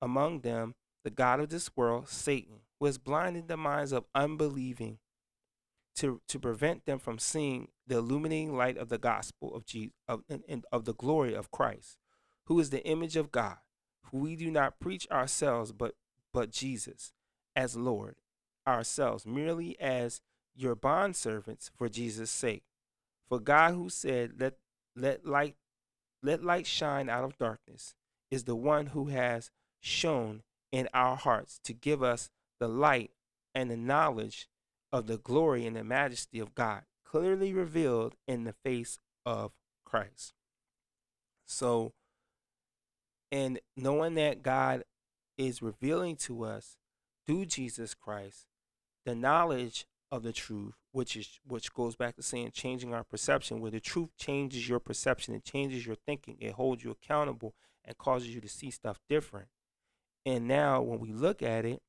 Among 0.00 0.40
them, 0.40 0.76
the 1.04 1.10
God 1.10 1.40
of 1.40 1.50
this 1.50 1.76
world, 1.76 2.08
Satan 2.08 2.60
was 2.80 2.98
blinding 2.98 3.46
the 3.46 3.56
minds 3.56 3.92
of 3.92 4.04
unbelieving 4.14 4.98
to, 5.96 6.20
to 6.28 6.38
prevent 6.38 6.86
them 6.86 6.98
from 6.98 7.18
seeing 7.18 7.68
the 7.86 7.98
illuminating 7.98 8.56
light 8.56 8.76
of 8.76 8.88
the 8.88 8.98
gospel 8.98 9.54
of 9.54 9.64
Jesus 9.64 9.94
of, 10.08 10.22
and 10.28 10.64
of 10.72 10.84
the 10.84 10.94
glory 10.94 11.34
of 11.34 11.50
Christ, 11.50 11.98
who 12.46 12.58
is 12.58 12.70
the 12.70 12.84
image 12.84 13.16
of 13.16 13.30
God. 13.30 13.58
We 14.12 14.36
do 14.36 14.50
not 14.50 14.80
preach 14.80 15.06
ourselves, 15.10 15.72
but 15.72 15.94
but 16.32 16.50
Jesus 16.50 17.12
as 17.54 17.76
Lord, 17.76 18.16
ourselves 18.66 19.24
merely 19.24 19.78
as 19.80 20.20
your 20.54 20.74
bondservants 20.74 21.70
for 21.76 21.88
Jesus' 21.88 22.30
sake. 22.30 22.64
For 23.28 23.38
God 23.38 23.74
who 23.74 23.88
said, 23.88 24.32
Let 24.38 24.54
let 24.96 25.26
light 25.26 25.56
let 26.22 26.42
light 26.42 26.66
shine 26.66 27.08
out 27.08 27.24
of 27.24 27.38
darkness, 27.38 27.94
is 28.30 28.44
the 28.44 28.56
one 28.56 28.86
who 28.86 29.06
has 29.06 29.50
shone 29.80 30.42
in 30.72 30.88
our 30.94 31.16
hearts 31.16 31.60
to 31.64 31.72
give 31.72 32.02
us 32.02 32.30
the 32.60 32.68
light 32.68 33.10
and 33.54 33.70
the 33.70 33.76
knowledge 33.76 34.48
of 34.92 35.06
the 35.06 35.18
glory 35.18 35.66
and 35.66 35.76
the 35.76 35.84
majesty 35.84 36.38
of 36.38 36.54
God, 36.54 36.82
clearly 37.04 37.52
revealed 37.52 38.14
in 38.26 38.44
the 38.44 38.52
face 38.52 38.98
of 39.26 39.52
Christ. 39.84 40.34
So, 41.46 41.92
and 43.30 43.60
knowing 43.76 44.14
that 44.14 44.42
God 44.42 44.84
is 45.36 45.62
revealing 45.62 46.16
to 46.16 46.44
us 46.44 46.76
through 47.26 47.46
Jesus 47.46 47.94
Christ 47.94 48.46
the 49.04 49.14
knowledge 49.14 49.86
of 50.10 50.22
the 50.22 50.32
truth, 50.32 50.74
which 50.92 51.16
is 51.16 51.40
which 51.46 51.74
goes 51.74 51.96
back 51.96 52.16
to 52.16 52.22
saying 52.22 52.52
changing 52.52 52.94
our 52.94 53.04
perception, 53.04 53.60
where 53.60 53.70
the 53.70 53.80
truth 53.80 54.10
changes 54.16 54.68
your 54.68 54.78
perception, 54.78 55.34
it 55.34 55.44
changes 55.44 55.86
your 55.86 55.96
thinking, 55.96 56.36
it 56.40 56.52
holds 56.52 56.84
you 56.84 56.90
accountable 56.90 57.54
and 57.84 57.98
causes 57.98 58.34
you 58.34 58.40
to 58.40 58.48
see 58.48 58.70
stuff 58.70 59.00
different. 59.08 59.48
And 60.24 60.46
now 60.46 60.80
when 60.80 61.00
we 61.00 61.12
look 61.12 61.42
at 61.42 61.64
it, 61.64 61.82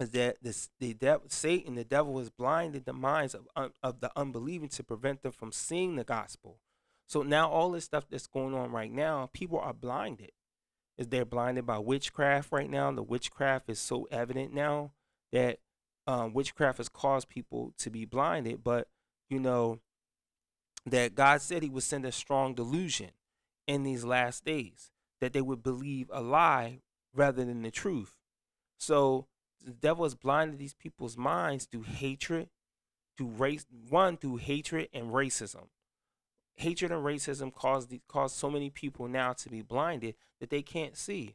is 0.00 0.10
that 0.10 0.36
this, 0.42 0.68
the 0.80 0.94
devil, 0.94 1.26
Satan, 1.28 1.76
the 1.76 1.84
devil, 1.84 2.18
has 2.18 2.30
blinded 2.30 2.84
the 2.84 2.92
minds 2.92 3.34
of, 3.34 3.72
of 3.82 4.00
the 4.00 4.10
unbelieving 4.16 4.68
to 4.70 4.82
prevent 4.82 5.22
them 5.22 5.32
from 5.32 5.52
seeing 5.52 5.96
the 5.96 6.04
gospel. 6.04 6.58
So 7.06 7.22
now 7.22 7.48
all 7.48 7.70
this 7.70 7.84
stuff 7.84 8.06
that's 8.10 8.26
going 8.26 8.54
on 8.54 8.72
right 8.72 8.90
now, 8.90 9.30
people 9.32 9.58
are 9.58 9.74
blinded. 9.74 10.32
Is 10.96 11.08
they're 11.08 11.24
blinded 11.24 11.66
by 11.66 11.78
witchcraft 11.78 12.52
right 12.52 12.70
now? 12.70 12.90
The 12.92 13.02
witchcraft 13.02 13.68
is 13.68 13.80
so 13.80 14.06
evident 14.10 14.52
now 14.52 14.92
that 15.32 15.58
um, 16.06 16.32
witchcraft 16.32 16.78
has 16.78 16.88
caused 16.88 17.28
people 17.28 17.72
to 17.78 17.90
be 17.90 18.04
blinded. 18.04 18.62
But 18.62 18.88
you 19.28 19.40
know 19.40 19.80
that 20.86 21.14
God 21.14 21.40
said 21.40 21.62
He 21.62 21.68
would 21.68 21.82
send 21.82 22.04
a 22.04 22.12
strong 22.12 22.54
delusion 22.54 23.10
in 23.66 23.82
these 23.82 24.04
last 24.04 24.44
days 24.44 24.90
that 25.20 25.32
they 25.32 25.40
would 25.40 25.62
believe 25.62 26.10
a 26.12 26.20
lie 26.20 26.80
rather 27.14 27.44
than 27.44 27.62
the 27.62 27.70
truth. 27.70 28.16
So 28.78 29.26
the 29.64 29.72
devil 29.72 30.04
has 30.04 30.14
blinded 30.14 30.58
these 30.58 30.74
people's 30.74 31.16
minds 31.16 31.66
through 31.66 31.82
hatred, 31.82 32.48
through 33.16 33.28
race, 33.28 33.66
one 33.88 34.16
through 34.16 34.36
hatred 34.36 34.88
and 34.92 35.10
racism. 35.12 35.68
Hatred 36.56 36.92
and 36.92 37.04
racism 37.04 37.52
cause 37.52 37.88
the, 37.88 38.00
cause 38.08 38.32
so 38.32 38.50
many 38.50 38.70
people 38.70 39.08
now 39.08 39.32
to 39.32 39.48
be 39.48 39.62
blinded 39.62 40.14
that 40.40 40.50
they 40.50 40.62
can't 40.62 40.96
see, 40.96 41.34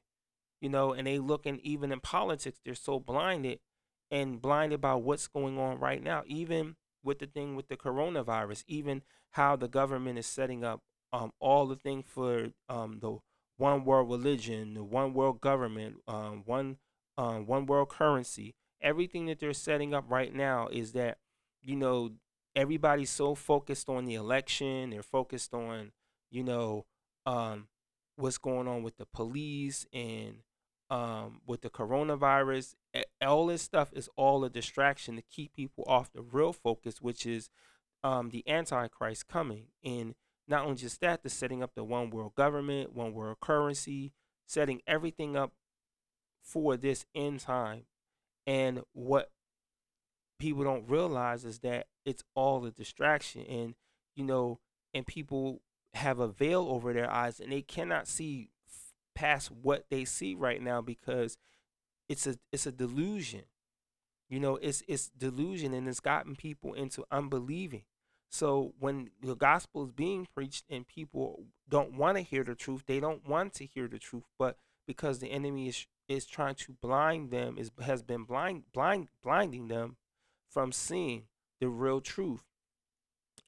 you 0.62 0.70
know, 0.70 0.94
and 0.94 1.08
they 1.08 1.20
look 1.20 1.46
and 1.46 1.60
even 1.62 1.92
in 1.92 2.00
politics 2.00 2.60
they're 2.64 2.76
so 2.76 3.00
blinded 3.00 3.60
and 4.12 4.42
blinded 4.42 4.80
by 4.80 4.96
what's 4.96 5.28
going 5.28 5.58
on 5.58 5.80
right 5.80 6.02
now. 6.02 6.24
Even 6.26 6.76
with 7.04 7.20
the 7.20 7.28
thing 7.28 7.56
with 7.56 7.68
the 7.68 7.78
coronavirus, 7.78 8.64
even 8.68 9.04
how 9.32 9.56
the 9.56 9.68
government 9.68 10.18
is 10.18 10.26
setting 10.26 10.64
up 10.64 10.82
um, 11.12 11.32
all 11.40 11.66
the 11.66 11.76
thing 11.76 12.04
for 12.04 12.50
um, 12.70 13.00
the 13.02 13.18
one 13.58 13.84
world 13.84 14.10
religion, 14.10 14.74
the 14.74 14.84
one 14.84 15.14
world 15.14 15.42
government, 15.42 15.98
um, 16.08 16.44
one 16.46 16.78
um, 17.20 17.46
one 17.46 17.66
world 17.66 17.90
currency. 17.90 18.56
Everything 18.82 19.26
that 19.26 19.40
they're 19.40 19.54
setting 19.54 19.94
up 19.94 20.06
right 20.08 20.34
now 20.34 20.70
is 20.72 20.94
that, 20.94 21.18
you 21.62 21.76
know, 21.76 22.12
everybody's 22.56 23.10
so 23.10 23.36
focused 23.36 23.90
on 23.90 24.06
the 24.06 24.16
election. 24.16 24.92
They're 24.92 25.04
focused 25.04 25.54
on, 25.54 25.92
you 26.32 26.44
know, 26.44 26.86
um, 27.26 27.68
what's 28.16 28.38
going 28.38 28.70
on 28.70 28.84
with 28.84 28.96
the 28.96 29.06
police 29.06 29.86
and 29.92 30.38
um, 30.90 31.42
with 31.46 31.60
the 31.60 31.70
coronavirus. 31.70 32.76
All 33.22 33.48
this 33.48 33.64
stuff 33.64 33.90
is 33.92 34.10
all 34.16 34.46
a 34.46 34.50
distraction 34.50 35.18
to 35.18 35.22
keep 35.22 35.52
people 35.54 35.84
off 35.88 36.14
the 36.14 36.22
real 36.22 36.54
focus, 36.54 37.02
which 37.02 37.26
is 37.26 37.50
um, 38.02 38.30
the 38.30 38.48
Antichrist 38.48 39.28
coming. 39.28 39.66
And 39.84 40.16
not 40.48 40.64
only 40.64 40.78
just 40.78 41.02
that, 41.02 41.24
the 41.24 41.30
setting 41.30 41.62
up 41.62 41.76
the 41.76 41.84
one 41.84 42.12
world 42.12 42.36
government, 42.36 42.96
one 42.96 43.14
world 43.14 43.42
currency, 43.42 44.14
setting 44.48 44.82
everything 44.88 45.36
up 45.36 45.52
for 46.42 46.78
this 46.78 47.06
end 47.16 47.42
time. 47.42 47.84
And 48.48 48.82
what 48.94 49.32
people 50.40 50.64
don't 50.64 50.90
realize 50.90 51.46
is 51.46 51.60
that 51.60 51.88
it's 52.06 52.24
all 52.36 52.66
a 52.66 52.72
distraction. 52.72 53.44
And, 53.44 53.76
you 54.16 54.24
know, 54.24 54.60
and 54.94 55.06
people 55.06 55.62
have 55.94 56.20
a 56.20 56.28
veil 56.28 56.68
over 56.70 56.94
their 56.94 57.10
eyes 57.10 57.40
and 57.40 57.52
they 57.52 57.62
cannot 57.62 58.08
see 58.08 58.50
past 59.16 59.52
what 59.52 59.86
they 59.90 60.06
see 60.06 60.36
right 60.36 60.62
now 60.62 60.82
because 60.82 61.38
it's 62.08 62.26
a 62.26 62.38
it's 62.52 62.66
a 62.66 62.72
delusion. 62.72 63.44
You 64.30 64.40
know, 64.40 64.56
it's 64.58 64.84
it's 64.88 65.10
delusion 65.10 65.74
and 65.74 65.88
it's 65.88 66.00
gotten 66.00 66.36
people 66.36 66.74
into 66.74 67.04
unbelieving. 67.12 67.84
So 68.30 68.74
when 68.80 69.10
the 69.22 69.36
gospel 69.36 69.86
is 69.86 69.92
being 69.92 70.28
preached 70.34 70.66
and 70.70 70.88
people 70.88 71.46
don't 71.68 71.98
want 71.98 72.18
to 72.18 72.24
hear 72.24 72.44
the 72.44 72.56
truth, 72.56 72.84
they 72.86 73.00
don't 73.00 73.28
want 73.28 73.54
to 73.56 73.66
hear 73.66 73.88
the 73.88 74.00
truth, 74.00 74.26
but 74.38 74.58
because 74.88 75.20
the 75.20 75.32
enemy 75.32 75.68
is 75.68 75.86
is 76.08 76.26
trying 76.26 76.56
to 76.56 76.74
blind 76.82 77.30
them 77.30 77.56
is 77.56 77.70
has 77.80 78.02
been 78.02 78.24
blind 78.24 78.64
blind 78.74 79.08
blinding 79.24 79.68
them 79.68 79.96
from 80.50 80.72
seeing 80.72 81.26
the 81.62 81.70
real 81.70 82.02
truth 82.02 82.46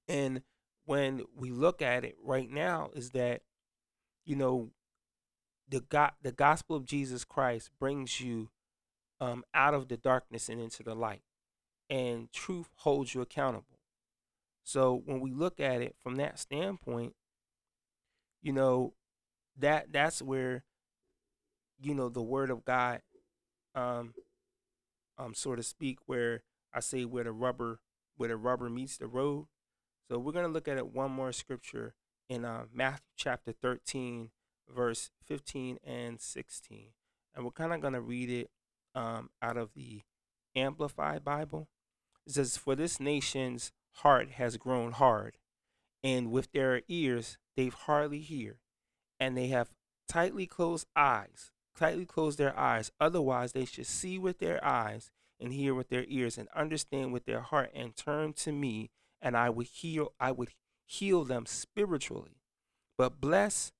and 0.08 0.44
when 0.86 1.24
we 1.36 1.50
look 1.50 1.82
at 1.82 2.06
it 2.06 2.16
right 2.24 2.52
now 2.52 2.92
is 2.94 3.10
that 3.10 3.42
you 4.26 4.36
know 4.36 4.70
the 5.72 5.80
God, 5.80 6.12
the 6.22 6.32
gospel 6.32 6.76
of 6.76 6.86
Jesus 6.86 7.24
Christ 7.24 7.72
brings 7.80 8.20
you 8.20 8.50
um, 9.20 9.44
out 9.54 9.74
of 9.74 9.88
the 9.88 9.98
darkness 9.98 10.50
and 10.50 10.62
into 10.62 10.84
the 10.84 10.94
light, 10.94 11.22
and 11.90 12.32
truth 12.32 12.70
holds 12.78 13.16
you 13.16 13.22
accountable. 13.22 13.80
So 14.72 15.02
when 15.04 15.20
we 15.20 15.34
look 15.34 15.60
at 15.60 15.82
it 15.82 15.98
from 16.02 16.16
that 16.16 16.40
standpoint, 16.40 17.14
you 18.42 18.54
know, 18.54 18.94
that 19.58 19.92
that's 19.92 20.22
where, 20.22 20.64
you 21.78 21.94
know, 21.94 22.08
the 22.08 22.22
word 22.22 22.50
of 22.50 22.64
God, 22.64 23.02
um, 23.76 24.14
um, 25.18 25.34
so 25.34 25.58
to 25.58 25.62
speak, 25.62 25.98
where 26.06 26.44
I 26.74 26.80
say 26.80 27.04
where 27.04 27.26
the 27.26 27.34
rubber, 27.34 27.82
where 28.16 28.30
the 28.30 28.38
rubber 28.38 28.70
meets 28.70 28.96
the 28.96 29.08
road. 29.08 29.48
So 30.10 30.18
we're 30.18 30.32
gonna 30.32 30.48
look 30.48 30.70
at 30.70 30.78
it 30.78 30.94
one 30.94 31.12
more 31.12 31.34
scripture 31.34 31.94
in 32.30 32.46
uh, 32.46 32.64
Matthew 32.74 33.04
chapter 33.18 33.52
13, 33.52 34.30
verse 34.74 35.10
15 35.26 35.80
and 35.84 36.22
16. 36.22 36.92
And 37.36 37.44
we're 37.44 37.52
kind 37.52 37.74
of 37.74 37.92
to 37.92 38.00
read 38.00 38.30
it 38.30 38.50
um, 38.96 39.32
out 39.42 39.58
of 39.58 39.74
the 39.76 40.04
Amplified 40.56 41.26
Bible. 41.26 41.68
It 42.26 42.32
says, 42.34 42.56
For 42.56 42.74
this 42.74 43.02
nation's 43.02 43.74
heart 43.96 44.32
has 44.32 44.58
grown 44.58 44.94
hard, 44.94 45.38
and 46.04 46.32
with 46.32 46.52
their 46.52 46.82
ears 46.88 47.38
they've 47.56 47.74
hardly 47.74 48.20
hear, 48.20 48.60
and 49.20 49.38
they 49.38 49.48
have 49.48 49.72
tightly 50.08 50.46
closed 50.46 50.88
eyes, 50.96 51.52
tightly 51.78 52.06
closed 52.06 52.38
their 52.38 52.58
eyes. 52.58 52.92
Otherwise, 53.00 53.54
they 53.54 53.66
should 53.66 53.88
see 53.88 54.18
with 54.18 54.40
their 54.40 54.64
eyes 54.64 55.10
and 55.40 55.54
hear 55.54 55.74
with 55.74 55.90
their 55.90 56.06
ears 56.08 56.38
and 56.38 56.48
understand 56.56 57.14
with 57.14 57.26
their 57.26 57.42
heart 57.42 57.72
and 57.74 57.96
turn 57.96 58.34
to 58.34 58.52
me, 58.52 58.90
and 59.22 59.36
I 59.36 59.50
would 59.50 59.68
heal. 59.68 60.14
I 60.20 60.32
would 60.32 60.50
heal 60.86 61.24
them 61.24 61.46
spiritually. 61.46 62.42
But 62.98 63.22
blessed, 63.22 63.74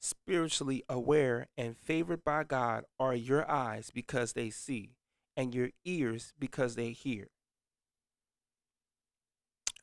spiritually 0.00 0.84
aware, 0.88 1.48
and 1.56 1.76
favored 1.76 2.24
by 2.24 2.44
God 2.44 2.84
are 2.98 3.14
your 3.14 3.50
eyes 3.50 3.90
because 3.92 4.32
they 4.32 4.50
see, 4.50 4.96
and 5.36 5.54
your 5.54 5.70
ears 5.84 6.32
because 6.38 6.74
they 6.74 6.92
hear. 6.92 7.28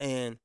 And 0.01 0.39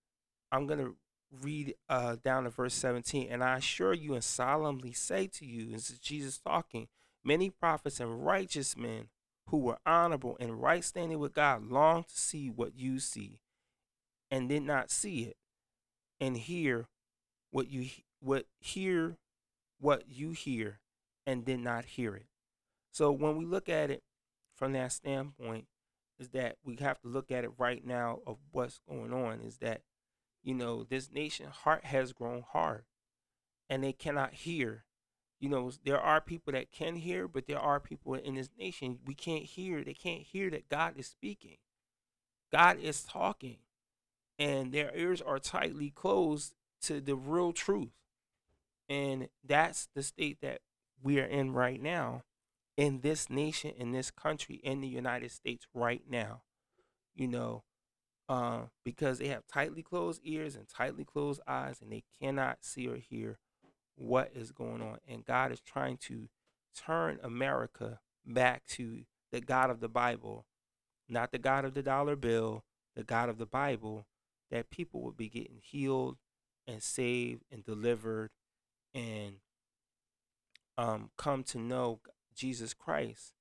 I'm 0.53 0.67
going 0.67 0.79
to 0.79 0.95
read 1.43 1.75
uh, 1.89 2.17
down 2.23 2.45
to 2.45 2.51
verse 2.51 2.75
17. 2.75 3.29
And 3.31 3.43
I 3.43 3.57
assure 3.57 3.93
you 3.93 4.15
and 4.15 4.23
solemnly 4.23 4.93
say 4.93 5.27
to 5.29 5.45
you, 5.45 5.73
this 5.73 5.91
is 5.91 5.99
Jesus 5.99 6.39
talking, 6.39 6.87
many 7.25 7.51
prophets 7.51 7.99
and 7.99 8.25
righteous 8.25 8.77
men 8.77 9.09
who 9.49 9.59
were 9.59 9.79
honorable 9.87 10.37
and 10.39 10.61
right 10.61 10.85
standing 10.85 11.19
with 11.19 11.35
God 11.35 11.67
longed 11.69 12.09
to 12.09 12.19
see 12.19 12.49
what 12.51 12.77
you 12.77 13.01
see 13.01 13.41
and 14.31 14.49
did 14.49 14.63
not 14.63 14.91
see 14.91 15.23
it 15.23 15.37
and 16.21 16.37
hear 16.37 16.89
what 17.51 17.71
you 17.71 17.89
what 18.21 18.47
hear 18.59 19.17
what 19.79 20.05
you 20.09 20.31
hear 20.31 20.81
and 21.27 21.45
did 21.45 21.61
not 21.61 21.85
hear 21.85 22.15
it. 22.15 22.27
So 22.91 23.13
when 23.13 23.37
we 23.37 23.45
look 23.45 23.69
at 23.69 23.91
it 23.91 24.03
from 24.57 24.73
that 24.73 24.93
standpoint, 24.93 25.67
is 26.19 26.31
that 26.31 26.57
we 26.65 26.77
have 26.77 27.01
to 27.01 27.09
look 27.09 27.31
at 27.31 27.45
it 27.45 27.51
right 27.59 27.85
now 27.85 28.21
of 28.27 28.39
what's 28.53 28.81
going 28.89 29.13
on. 29.13 29.41
Is 29.41 29.59
that 29.59 29.83
you 30.43 30.55
know 30.55 30.85
this 30.85 31.11
nation 31.11 31.47
heart 31.51 31.85
has 31.85 32.13
grown 32.13 32.45
hard, 32.53 32.85
and 33.69 33.83
they 33.83 33.93
cannot 33.93 34.35
hear. 34.35 34.85
You 35.39 35.51
know 35.51 35.71
there 35.85 36.01
are 36.01 36.21
people 36.21 36.53
that 36.53 36.73
can 36.73 36.97
hear, 36.97 37.29
but 37.29 37.47
there 37.47 37.61
are 37.61 37.81
people 37.81 38.15
in 38.15 38.35
this 38.35 38.51
nation 38.59 38.99
we 39.05 39.15
can't 39.15 39.45
hear. 39.45 39.85
They 39.85 39.95
can't 39.95 40.23
hear 40.23 40.51
that 40.51 40.69
God 40.69 40.95
is 40.97 41.07
speaking. 41.07 41.57
God 42.53 42.79
is 42.79 43.03
talking 43.03 43.59
and 44.39 44.73
their 44.73 44.95
ears 44.95 45.21
are 45.21 45.39
tightly 45.39 45.91
closed 45.91 46.55
to 46.83 47.01
the 47.01 47.17
real 47.17 47.53
truth. 47.53 47.93
And 48.89 49.29
that's 49.45 49.89
the 49.95 50.03
state 50.03 50.39
that 50.43 50.61
we 51.03 51.19
are 51.21 51.25
in 51.25 51.53
right 51.53 51.83
now 51.83 52.23
in 52.77 53.01
this 53.01 53.31
nation, 53.31 53.73
in 53.77 53.93
this 53.93 54.11
country, 54.11 54.57
in 54.63 54.81
the 54.81 54.89
United 54.89 55.31
States 55.31 55.67
right 55.75 56.03
now. 56.09 56.43
You 57.15 57.29
know, 57.29 57.65
uh, 58.29 58.63
because 58.85 59.19
they 59.19 59.29
have 59.29 59.47
tightly 59.47 59.83
closed 59.83 60.21
ears 60.25 60.55
and 60.55 60.69
tightly 60.69 61.05
closed 61.05 61.41
eyes, 61.47 61.81
and 61.81 61.91
they 61.91 62.05
cannot 62.21 62.59
see 62.61 62.87
or 62.87 62.97
hear 62.97 63.39
what 63.95 64.31
is 64.35 64.53
going 64.53 64.83
on. 64.83 64.99
And 65.09 65.25
God 65.25 65.53
is 65.53 65.61
trying 65.61 65.97
to 65.99 66.29
turn 66.77 67.19
America 67.23 68.01
back 68.27 68.67
to 68.67 69.05
the 69.33 69.41
God 69.41 69.71
of 69.71 69.81
the 69.81 69.89
Bible, 69.89 70.47
not 71.09 71.33
the 71.33 71.39
God 71.39 71.65
of 71.65 71.75
the 71.75 71.83
dollar 71.83 72.17
bill, 72.17 72.65
the 72.95 73.05
God 73.05 73.29
of 73.29 73.39
the 73.39 73.47
Bible, 73.47 74.07
that 74.51 74.71
people 74.71 75.03
would 75.03 75.17
be 75.17 75.29
getting 75.29 75.61
healed 75.63 76.19
and 76.67 76.83
saved 76.83 77.45
and 77.51 77.65
delivered 77.65 78.31
and 78.95 79.37
um, 80.79 81.11
come 81.17 81.43
to 81.45 81.59
know 81.59 82.01
Jesus 82.37 82.75
Christ. 82.75 83.33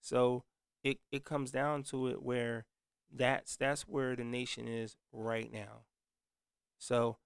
So 0.00 0.44
it, 0.82 0.98
it 1.10 1.24
comes 1.24 1.50
down 1.50 1.82
to 1.84 2.08
it 2.08 2.22
where 2.22 2.66
that's 3.12 3.56
that's 3.56 3.82
where 3.82 4.14
the 4.14 4.24
nation 4.24 4.68
is 4.68 4.96
right 5.12 5.52
now. 5.52 5.84
So 6.78 7.16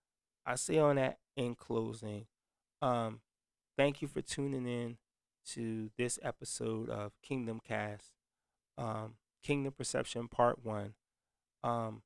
I 0.47 0.57
say 0.57 0.79
on 0.79 0.97
that 0.97 1.19
in 1.37 1.55
closing, 1.55 2.27
um, 2.83 3.21
thank 3.77 4.03
you 4.03 4.09
for 4.09 4.23
tuning 4.23 4.67
in 4.67 4.97
to 5.53 5.91
this 5.99 6.19
episode 6.23 6.89
of 6.89 7.13
Kingdom 7.23 7.61
Cast, 7.67 8.13
um, 8.79 9.15
Kingdom 9.43 9.75
Perception 9.77 10.29
Part 10.29 10.65
One. 10.65 10.95
Um, 11.63 12.03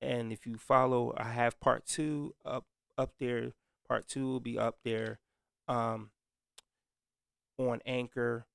and 0.00 0.32
if 0.32 0.46
you 0.46 0.56
follow, 0.56 1.14
I 1.16 1.30
have 1.30 1.58
part 1.58 1.86
two 1.86 2.34
up 2.44 2.64
up 2.98 3.14
there. 3.18 3.52
Part 3.88 4.08
two 4.08 4.26
will 4.26 4.40
be 4.40 4.58
up 4.58 4.78
there 4.84 5.20
um, 5.68 6.10
on 7.58 7.80
Anchor, 7.86 8.46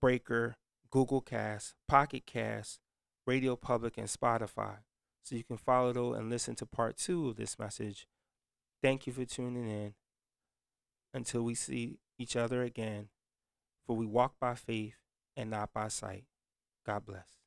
Breaker, 0.00 0.56
Google 0.90 1.20
Cast, 1.20 1.74
Pocket 1.88 2.26
Cast, 2.26 2.80
Radio 3.26 3.56
Public, 3.56 3.96
and 3.96 4.08
Spotify. 4.08 4.78
So 5.24 5.36
you 5.36 5.44
can 5.44 5.56
follow 5.56 5.92
those 5.92 6.18
and 6.18 6.28
listen 6.28 6.54
to 6.56 6.66
part 6.66 6.96
two 6.96 7.28
of 7.28 7.36
this 7.36 7.58
message. 7.58 8.06
Thank 8.82 9.06
you 9.06 9.12
for 9.12 9.24
tuning 9.24 9.68
in. 9.68 9.94
Until 11.14 11.42
we 11.42 11.54
see 11.54 11.98
each 12.18 12.36
other 12.36 12.62
again, 12.62 13.08
for 13.86 13.96
we 13.96 14.06
walk 14.06 14.34
by 14.40 14.54
faith 14.54 14.96
and 15.36 15.50
not 15.50 15.72
by 15.72 15.88
sight. 15.88 16.24
God 16.86 17.04
bless. 17.04 17.41